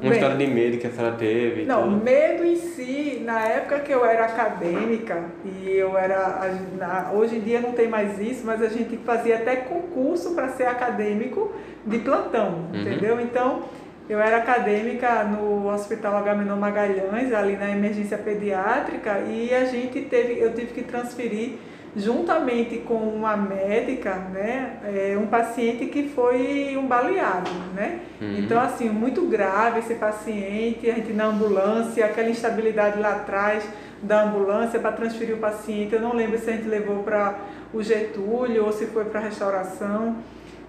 Uma 0.00 0.10
Bem, 0.10 0.12
história 0.12 0.36
de 0.36 0.46
medo 0.46 0.78
que 0.78 0.86
a 0.86 0.90
senhora 0.90 1.14
teve. 1.16 1.64
Não, 1.66 1.82
tudo. 1.84 2.02
medo 2.02 2.44
em 2.44 2.56
si, 2.56 3.22
na 3.24 3.40
época 3.46 3.80
que 3.80 3.92
eu 3.92 4.04
era 4.04 4.24
acadêmica, 4.24 5.22
e 5.44 5.70
eu 5.70 5.96
era. 5.96 7.10
Hoje 7.14 7.36
em 7.36 7.40
dia 7.40 7.60
não 7.60 7.72
tem 7.72 7.86
mais 7.86 8.18
isso, 8.18 8.44
mas 8.44 8.60
a 8.62 8.68
gente 8.68 8.96
fazia 8.96 9.36
até 9.36 9.56
concurso 9.56 10.34
para 10.34 10.48
ser 10.48 10.64
acadêmico 10.64 11.52
de 11.86 11.98
plantão, 11.98 12.64
uhum. 12.72 12.80
entendeu? 12.80 13.20
Então, 13.20 13.62
eu 14.08 14.18
era 14.18 14.38
acadêmica 14.38 15.22
no 15.24 15.68
Hospital 15.68 16.16
Agamenon 16.16 16.56
Magalhães, 16.56 17.32
ali 17.32 17.56
na 17.56 17.70
emergência 17.70 18.18
pediátrica, 18.18 19.20
e 19.20 19.54
a 19.54 19.66
gente 19.66 20.00
teve, 20.02 20.40
eu 20.40 20.54
tive 20.54 20.72
que 20.72 20.82
transferir 20.82 21.52
juntamente 21.96 22.78
com 22.78 22.94
uma 22.94 23.36
médica, 23.36 24.14
né, 24.14 24.78
é, 24.84 25.16
um 25.16 25.26
paciente 25.26 25.86
que 25.86 26.08
foi 26.08 26.76
um 26.76 26.86
baleado, 26.86 27.50
né? 27.74 28.00
Uhum. 28.20 28.38
Então, 28.38 28.60
assim, 28.60 28.88
muito 28.88 29.22
grave 29.26 29.78
esse 29.78 29.94
paciente, 29.94 30.90
a 30.90 30.94
gente 30.94 31.12
na 31.12 31.26
ambulância, 31.26 32.04
aquela 32.04 32.28
instabilidade 32.28 32.98
lá 32.98 33.12
atrás 33.12 33.64
da 34.02 34.24
ambulância 34.24 34.80
para 34.80 34.92
transferir 34.92 35.36
o 35.36 35.38
paciente, 35.38 35.94
eu 35.94 36.00
não 36.00 36.14
lembro 36.14 36.36
se 36.38 36.50
a 36.50 36.52
gente 36.54 36.68
levou 36.68 37.02
para 37.04 37.38
o 37.72 37.82
Getúlio 37.82 38.64
ou 38.64 38.72
se 38.72 38.86
foi 38.86 39.04
para 39.04 39.20
a 39.20 39.22
restauração, 39.22 40.16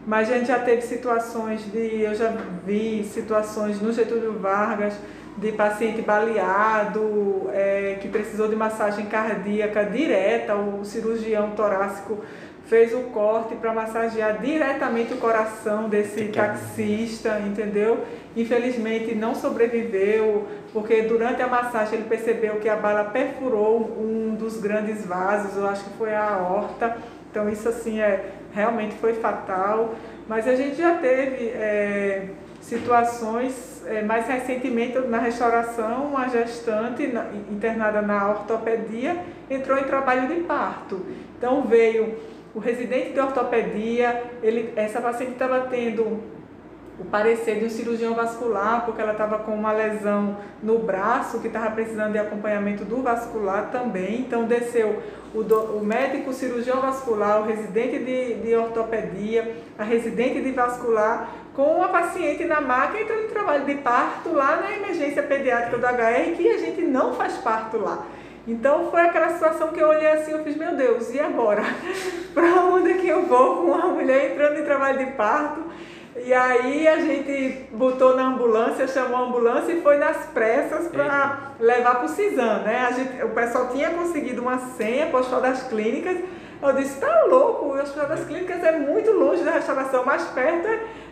mas 0.06 0.32
a 0.32 0.38
gente 0.38 0.48
já 0.48 0.60
teve 0.60 0.82
situações 0.84 1.62
de, 1.72 2.02
eu 2.02 2.14
já 2.14 2.32
vi 2.66 3.04
situações 3.04 3.82
no 3.82 3.92
Getúlio 3.92 4.34
Vargas, 4.34 4.94
de 5.38 5.52
paciente 5.52 6.02
baleado, 6.02 7.50
é, 7.54 7.98
que 8.02 8.08
precisou 8.08 8.48
de 8.48 8.56
massagem 8.56 9.06
cardíaca 9.08 9.84
direta, 9.84 10.56
o 10.56 10.86
cirurgião 10.86 11.52
torácico 11.52 12.24
fez 12.68 12.94
o 12.94 13.02
corte 13.12 13.56
para 13.56 13.74
massagear 13.74 14.40
diretamente 14.40 15.14
o 15.14 15.18
coração 15.18 15.88
desse 15.88 16.26
taxista, 16.26 17.40
entendeu? 17.46 18.04
Infelizmente 18.36 19.14
não 19.14 19.36
sobreviveu, 19.36 20.48
porque 20.74 21.04
durante 21.04 21.42
a 21.42 21.48
massagem 21.48 22.00
ele 22.00 22.10
percebeu 22.10 22.56
que 22.56 22.68
a 22.68 22.76
bala 22.76 23.04
perfurou 23.06 23.80
um 24.00 24.36
dos 24.36 24.58
grandes 24.60 25.06
vasos, 25.06 25.58
eu 25.58 25.68
acho 25.68 25.84
que 25.84 25.98
foi 25.98 26.14
a 26.14 26.24
aorta. 26.24 26.98
Então 27.30 27.50
isso 27.50 27.68
assim 27.70 28.00
é 28.00 28.32
realmente 28.56 28.96
foi 28.96 29.14
fatal. 29.14 29.96
Mas 30.28 30.48
a 30.48 30.56
gente 30.56 30.78
já 30.78 30.96
teve 30.96 31.50
é, 31.50 32.30
situações, 32.62 33.84
é, 33.86 34.02
mais 34.02 34.28
recentemente 34.28 34.98
na 35.00 35.20
restauração, 35.20 36.06
uma 36.06 36.28
gestante 36.30 37.06
na, 37.08 37.28
internada 37.52 38.02
na 38.02 38.30
ortopedia 38.30 39.18
entrou 39.50 39.78
em 39.78 39.84
trabalho 39.84 40.28
de 40.28 40.42
parto. 40.42 41.06
Então 41.38 41.64
veio 41.64 42.18
o 42.56 42.60
residente 42.60 43.12
de 43.12 43.20
ortopedia, 43.20 44.24
ele, 44.42 44.74
essa 44.76 45.02
paciente 45.02 45.34
estava 45.34 45.68
tendo 45.70 46.24
o 46.98 47.04
parecer 47.04 47.60
de 47.60 47.66
um 47.66 47.70
cirurgião 47.70 48.14
vascular, 48.14 48.86
porque 48.86 49.02
ela 49.02 49.12
estava 49.12 49.40
com 49.40 49.54
uma 49.54 49.74
lesão 49.74 50.38
no 50.64 50.80
braço, 50.80 51.40
que 51.40 51.48
estava 51.48 51.72
precisando 51.72 52.14
de 52.14 52.18
acompanhamento 52.18 52.86
do 52.86 53.02
vascular 53.02 53.70
também. 53.72 54.22
Então, 54.22 54.46
desceu 54.46 55.02
o, 55.34 55.44
do, 55.44 55.78
o 55.78 55.86
médico 55.86 56.32
cirurgião 56.32 56.80
vascular, 56.80 57.42
o 57.42 57.46
residente 57.46 58.00
de, 58.00 58.36
de 58.36 58.56
ortopedia, 58.56 59.56
a 59.78 59.84
residente 59.84 60.42
de 60.42 60.52
vascular, 60.52 61.30
com 61.54 61.84
a 61.84 61.90
paciente 61.90 62.46
na 62.46 62.62
maca 62.62 63.00
entrando 63.00 63.26
em 63.26 63.30
trabalho 63.30 63.66
de 63.66 63.76
parto 63.76 64.34
lá 64.34 64.58
na 64.58 64.72
emergência 64.72 65.24
pediátrica 65.24 65.78
do 65.78 65.86
HR, 65.86 66.36
que 66.36 66.50
a 66.50 66.58
gente 66.58 66.82
não 66.82 67.14
faz 67.14 67.38
parto 67.38 67.78
lá. 67.78 68.06
Então 68.48 68.92
foi 68.92 69.02
aquela 69.02 69.30
situação 69.30 69.70
que 69.70 69.80
eu 69.80 69.88
olhei 69.88 70.08
assim, 70.08 70.32
eu 70.32 70.44
fiz, 70.44 70.56
meu 70.56 70.76
Deus, 70.76 71.14
e 71.14 71.20
agora? 71.20 71.64
para 72.34 72.62
onde 72.66 72.92
é 72.92 72.94
que 72.96 73.08
eu 73.08 73.24
vou 73.24 73.58
com 73.58 73.72
uma 73.72 73.88
mulher 73.88 74.32
entrando 74.32 74.60
em 74.60 74.64
trabalho 74.64 75.00
de 75.00 75.12
parto? 75.14 75.64
E 76.24 76.34
aí 76.34 76.88
a 76.88 76.98
gente 76.98 77.68
botou 77.72 78.16
na 78.16 78.28
ambulância, 78.28 78.88
chamou 78.88 79.18
a 79.18 79.22
ambulância 79.22 79.74
e 79.74 79.82
foi 79.82 79.98
nas 79.98 80.26
pressas 80.28 80.88
para 80.88 81.52
levar 81.60 81.96
para 81.96 82.06
o 82.06 82.10
CISAM, 82.10 82.60
né? 82.60 82.86
A 82.88 82.92
gente, 82.92 83.22
o 83.22 83.30
pessoal 83.30 83.68
tinha 83.68 83.90
conseguido 83.90 84.42
uma 84.42 84.58
senha 84.58 85.08
para 85.08 85.18
o 85.18 85.20
Hospital 85.20 85.42
das 85.42 85.64
Clínicas. 85.64 86.18
Eu 86.62 86.74
disse, 86.74 87.02
tá 87.02 87.26
louco, 87.26 87.66
o 87.66 87.82
Hospital 87.82 88.08
das 88.08 88.24
Clínicas 88.24 88.64
é 88.64 88.80
muito 88.80 89.12
longe 89.12 89.44
da 89.44 89.52
restauração, 89.52 90.06
mais 90.06 90.24
perto 90.24 90.68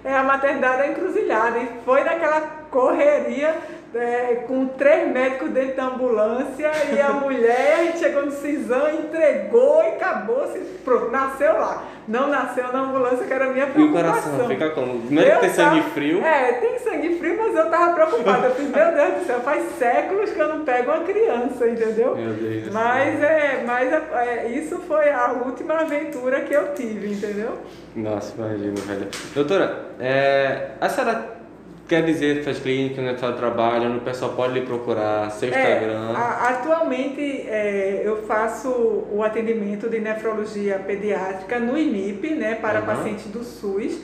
é 0.06 0.14
a 0.14 0.24
maternidade 0.24 0.78
da 0.78 0.88
encruzilhada. 0.88 1.60
E 1.60 1.70
foi 1.86 2.04
naquela 2.04 2.41
correria 2.72 3.56
é, 3.93 4.43
com 4.47 4.68
três 4.68 5.12
médicos 5.12 5.49
dentro 5.49 5.76
da 5.76 5.86
ambulância 5.86 6.72
e 6.93 7.01
a 7.01 7.10
mulher, 7.20 7.93
chegou 8.04 8.26
no 8.26 8.32
Cisão, 8.32 8.89
entregou 8.93 9.82
e 9.84 9.88
acabou, 9.88 10.47
se, 10.47 10.60
pronto, 10.84 11.10
nasceu 11.10 11.54
lá. 11.54 11.86
Não 12.06 12.28
nasceu 12.28 12.72
na 12.74 12.82
ambulância, 12.82 13.26
que 13.26 13.32
era 13.32 13.45
a 13.45 13.49
minha 13.49 13.68
preocupação. 13.68 14.12
E 14.12 14.14
o 14.14 14.22
coração 14.22 14.47
fica 14.49 14.70
como? 14.72 15.10
Não 15.10 15.22
é 15.22 15.32
que 15.32 15.39
tem 15.39 15.49
sangue 15.51 15.82
frio? 15.91 16.22
É, 16.22 16.51
tem 16.54 16.80
sangue 16.80 17.18
frio, 17.18 17.38
mas 17.38 17.56
eu 17.56 17.70
tava 17.70 17.93
preocupada. 17.93 18.47
Eu 18.47 18.56
fiz, 18.56 18.68
meu 18.68 18.91
Deus 18.93 19.14
do 19.20 19.26
céu, 19.26 19.39
faz 19.39 19.64
séculos 19.78 20.30
que 20.32 20.39
eu 20.39 20.49
não 20.49 20.66
pego 20.66 20.91
uma 20.91 21.04
criança, 21.06 21.70
entendeu? 21.70 22.16
Meu 22.16 22.34
Deus 22.34 22.74
mas 22.74 23.24
é, 23.24 23.64
mas 23.66 23.93
é, 23.93 24.49
isso 24.49 24.80
foi 24.80 25.10
a 25.10 25.32
última 25.45 25.76
aventura 25.76 26.41
que 26.41 26.54
eu 26.54 26.74
tive, 26.74 27.14
entendeu? 27.14 27.60
Nossa, 27.95 28.34
imagina, 28.38 28.76
velho. 28.76 29.08
Doutora, 29.34 29.86
é, 29.99 30.72
a 30.82 30.89
senhora 30.89 31.43
quer 31.88 32.04
dizer 32.04 32.44
suas 32.44 32.60
clínicas 32.60 33.22
onde 33.24 33.38
trabalha, 33.38 33.88
onde 33.88 33.98
o 33.98 34.02
pessoal 34.02 34.34
pode 34.34 34.54
lhe 34.54 34.66
procurar, 34.66 35.30
seu 35.32 35.50
é, 35.50 35.52
Instagram? 35.52 36.14
A, 36.16 36.50
atualmente 36.50 37.22
é, 37.22 38.02
eu 38.04 38.24
faço 38.24 38.70
o 39.12 39.22
atendimento 39.24 39.90
de 39.90 40.00
nefrologia 40.00 40.80
pediátrica 40.80 41.60
no 41.60 41.78
IMIP, 41.78 42.32
né, 42.36 42.56
para 42.56 42.80
uhum. 42.80 42.86
pacientes 42.86 43.26
do 43.26 43.44
SUS. 43.44 44.02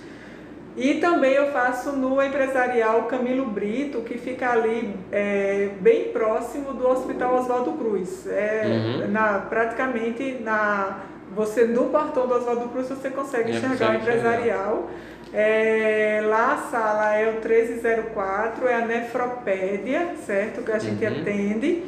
E 0.78 0.96
também 0.96 1.34
eu 1.34 1.52
faço 1.52 1.92
no 1.92 2.22
empresarial 2.22 3.04
Camilo 3.04 3.46
Brito, 3.48 4.02
que 4.02 4.18
fica 4.18 4.52
ali 4.52 4.96
é, 5.12 5.72
bem 5.82 6.10
próximo 6.10 6.74
do 6.74 6.88
Hospital 6.88 7.36
Oswaldo 7.36 7.74
Cruz. 7.74 8.26
É, 8.28 8.64
uhum. 8.66 9.12
na, 9.12 9.40
praticamente 9.40 10.38
na, 10.42 11.00
você 11.36 11.66
no 11.66 11.86
portão 11.86 12.28
do 12.28 12.36
Oswaldo 12.36 12.70
Cruz 12.70 12.88
você 12.88 13.10
consegue 13.10 13.52
enxergar 13.52 13.92
o 13.92 13.96
empresarial. 13.96 14.90
É, 15.34 16.22
lá 16.26 16.54
a 16.54 16.58
sala 16.70 17.16
é 17.16 17.30
o 17.30 17.34
1304, 17.34 18.68
é 18.68 18.74
a 18.76 18.86
nefropédia, 18.86 20.16
certo? 20.26 20.64
Que 20.64 20.72
a 20.72 20.80
gente 20.80 21.04
uhum. 21.06 21.22
atende. 21.22 21.84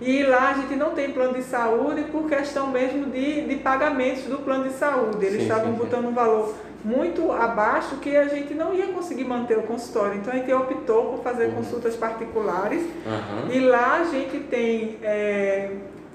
E 0.00 0.22
lá 0.22 0.50
a 0.50 0.54
gente 0.54 0.76
não 0.76 0.90
tem 0.90 1.10
plano 1.10 1.34
de 1.34 1.42
saúde 1.42 2.02
por 2.12 2.28
questão 2.28 2.68
mesmo 2.68 3.06
de, 3.06 3.42
de 3.42 3.56
pagamentos 3.56 4.24
do 4.24 4.38
plano 4.38 4.64
de 4.64 4.74
saúde. 4.74 5.24
Eles 5.24 5.38
sim, 5.38 5.42
estavam 5.42 5.72
sim, 5.72 5.78
botando 5.78 6.02
sim. 6.02 6.08
um 6.08 6.14
valor 6.14 6.54
muito 6.84 7.32
abaixo 7.32 7.96
que 7.96 8.14
a 8.14 8.28
gente 8.28 8.52
não 8.52 8.74
ia 8.74 8.88
conseguir 8.88 9.24
manter 9.24 9.56
o 9.56 9.62
consultório. 9.62 10.18
Então 10.18 10.32
a 10.32 10.36
gente 10.36 10.52
optou 10.52 11.12
por 11.12 11.22
fazer 11.22 11.46
uhum. 11.46 11.54
consultas 11.54 11.96
particulares. 11.96 12.82
Uhum. 12.82 13.50
E 13.50 13.60
lá 13.60 14.00
a 14.00 14.04
gente 14.04 14.38
tem 14.40 14.98
é, 15.02 15.70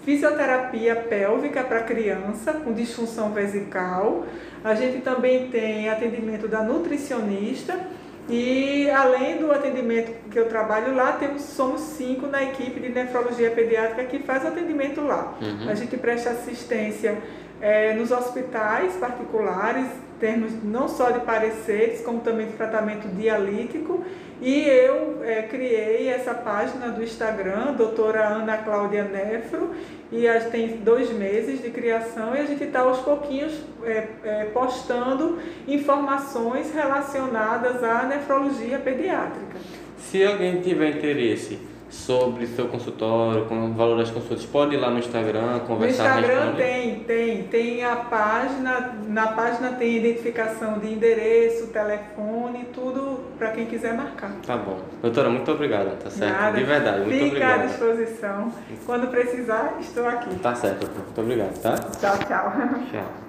fisioterapia 0.10 0.95
pélvica 0.95 1.64
para 1.64 1.82
criança 1.82 2.51
com 2.53 2.74
disfunção 2.74 3.32
vesical. 3.32 4.26
A 4.64 4.74
gente 4.74 5.01
também 5.03 5.49
tem 5.49 5.88
atendimento 5.88 6.47
da 6.47 6.64
nutricionista 6.64 7.80
e 8.28 8.89
além 8.89 9.38
do 9.38 9.51
atendimento 9.51 10.12
que 10.32 10.39
eu 10.39 10.49
trabalho 10.49 10.95
lá, 10.95 11.12
temos, 11.12 11.43
somos 11.43 11.82
cinco 11.82 12.26
na 12.26 12.43
equipe 12.43 12.80
de 12.80 12.89
nefrologia 12.89 13.51
pediátrica 13.51 14.03
que 14.05 14.18
faz 14.18 14.43
atendimento 14.43 14.99
lá. 15.01 15.38
Uhum. 15.39 15.70
A 15.70 15.76
gente 15.76 15.95
presta 15.95 16.32
assistência 16.32 17.16
é, 17.62 17.93
nos 17.93 18.10
hospitais 18.10 18.95
particulares, 18.95 19.86
termos 20.20 20.52
não 20.64 20.88
só 20.88 21.12
de 21.12 21.22
pareceres, 21.22 22.02
como 22.02 22.20
também 22.20 22.48
de 22.48 22.54
tratamento 22.54 23.08
dialítico. 23.08 24.04
E 24.42 24.62
eu 24.62 25.22
é, 25.24 25.42
criei 25.44 26.08
essa 26.08 26.34
página 26.34 26.90
do 26.90 27.04
Instagram, 27.04 27.74
doutora 27.74 28.26
Ana 28.26 28.58
Cláudia 28.58 29.04
Nefro, 29.04 29.72
e 30.12 30.28
a 30.28 30.40
gente 30.40 30.52
tem 30.52 30.78
dois 30.78 31.12
meses 31.12 31.62
de 31.62 31.70
criação 31.70 32.34
e 32.36 32.40
a 32.40 32.46
gente 32.46 32.64
está 32.64 32.80
aos 32.82 33.00
pouquinhos 33.00 33.54
é, 33.84 34.08
é, 34.24 34.46
postando 34.46 35.40
informações 35.68 36.74
relacionadas 36.74 37.84
à 37.84 38.04
nefrologia 38.04 38.80
pediátrica. 38.80 39.58
Se 39.98 40.24
alguém 40.24 40.62
tiver 40.62 40.98
interesse 40.98 41.60
sobre 41.90 42.46
seu 42.48 42.68
consultório, 42.68 43.46
com 43.46 43.66
o 43.66 43.74
valor 43.74 43.98
das 43.98 44.12
consultas, 44.12 44.46
pode 44.46 44.76
ir 44.76 44.78
lá 44.78 44.90
no 44.90 45.00
Instagram, 45.00 45.60
conversar 45.60 46.16
No 46.16 46.20
Instagram 46.22 46.56
tem, 46.56 47.00
tem, 47.00 47.44
tem 47.44 47.84
a 47.84 47.96
página, 47.96 48.96
na 49.08 49.28
página 49.28 49.72
tem 49.74 49.98
identificação 49.98 50.80
de 50.80 50.94
endereço, 50.94 51.68
telefone, 51.68 52.68
tudo 52.74 53.20
para 53.38 53.52
quem 53.52 53.66
quiser 53.66 53.94
marcar. 53.94 54.32
Tá 54.46 54.58
bom. 54.58 54.80
Doutora, 55.02 55.30
muito 55.30 55.52
obrigada, 55.52 55.92
tá 55.92 56.10
certo? 56.10 56.40
Nada, 56.40 56.58
de 56.58 56.64
verdade, 56.64 57.00
muito 57.02 57.14
fica 57.14 57.26
obrigado. 57.26 57.70
Fica 57.70 57.86
à 57.86 57.94
disposição. 57.94 58.54
Quando 58.86 59.08
precisar, 59.08 59.78
estou 59.80 60.08
aqui. 60.08 60.36
Tá 60.40 60.56
certo, 60.56 60.88
muito 60.88 61.22
obrigado, 61.22 61.60
tá? 61.62 61.76
Tchau, 61.76 62.18
tchau. 62.20 62.54
Tchau. 62.92 63.20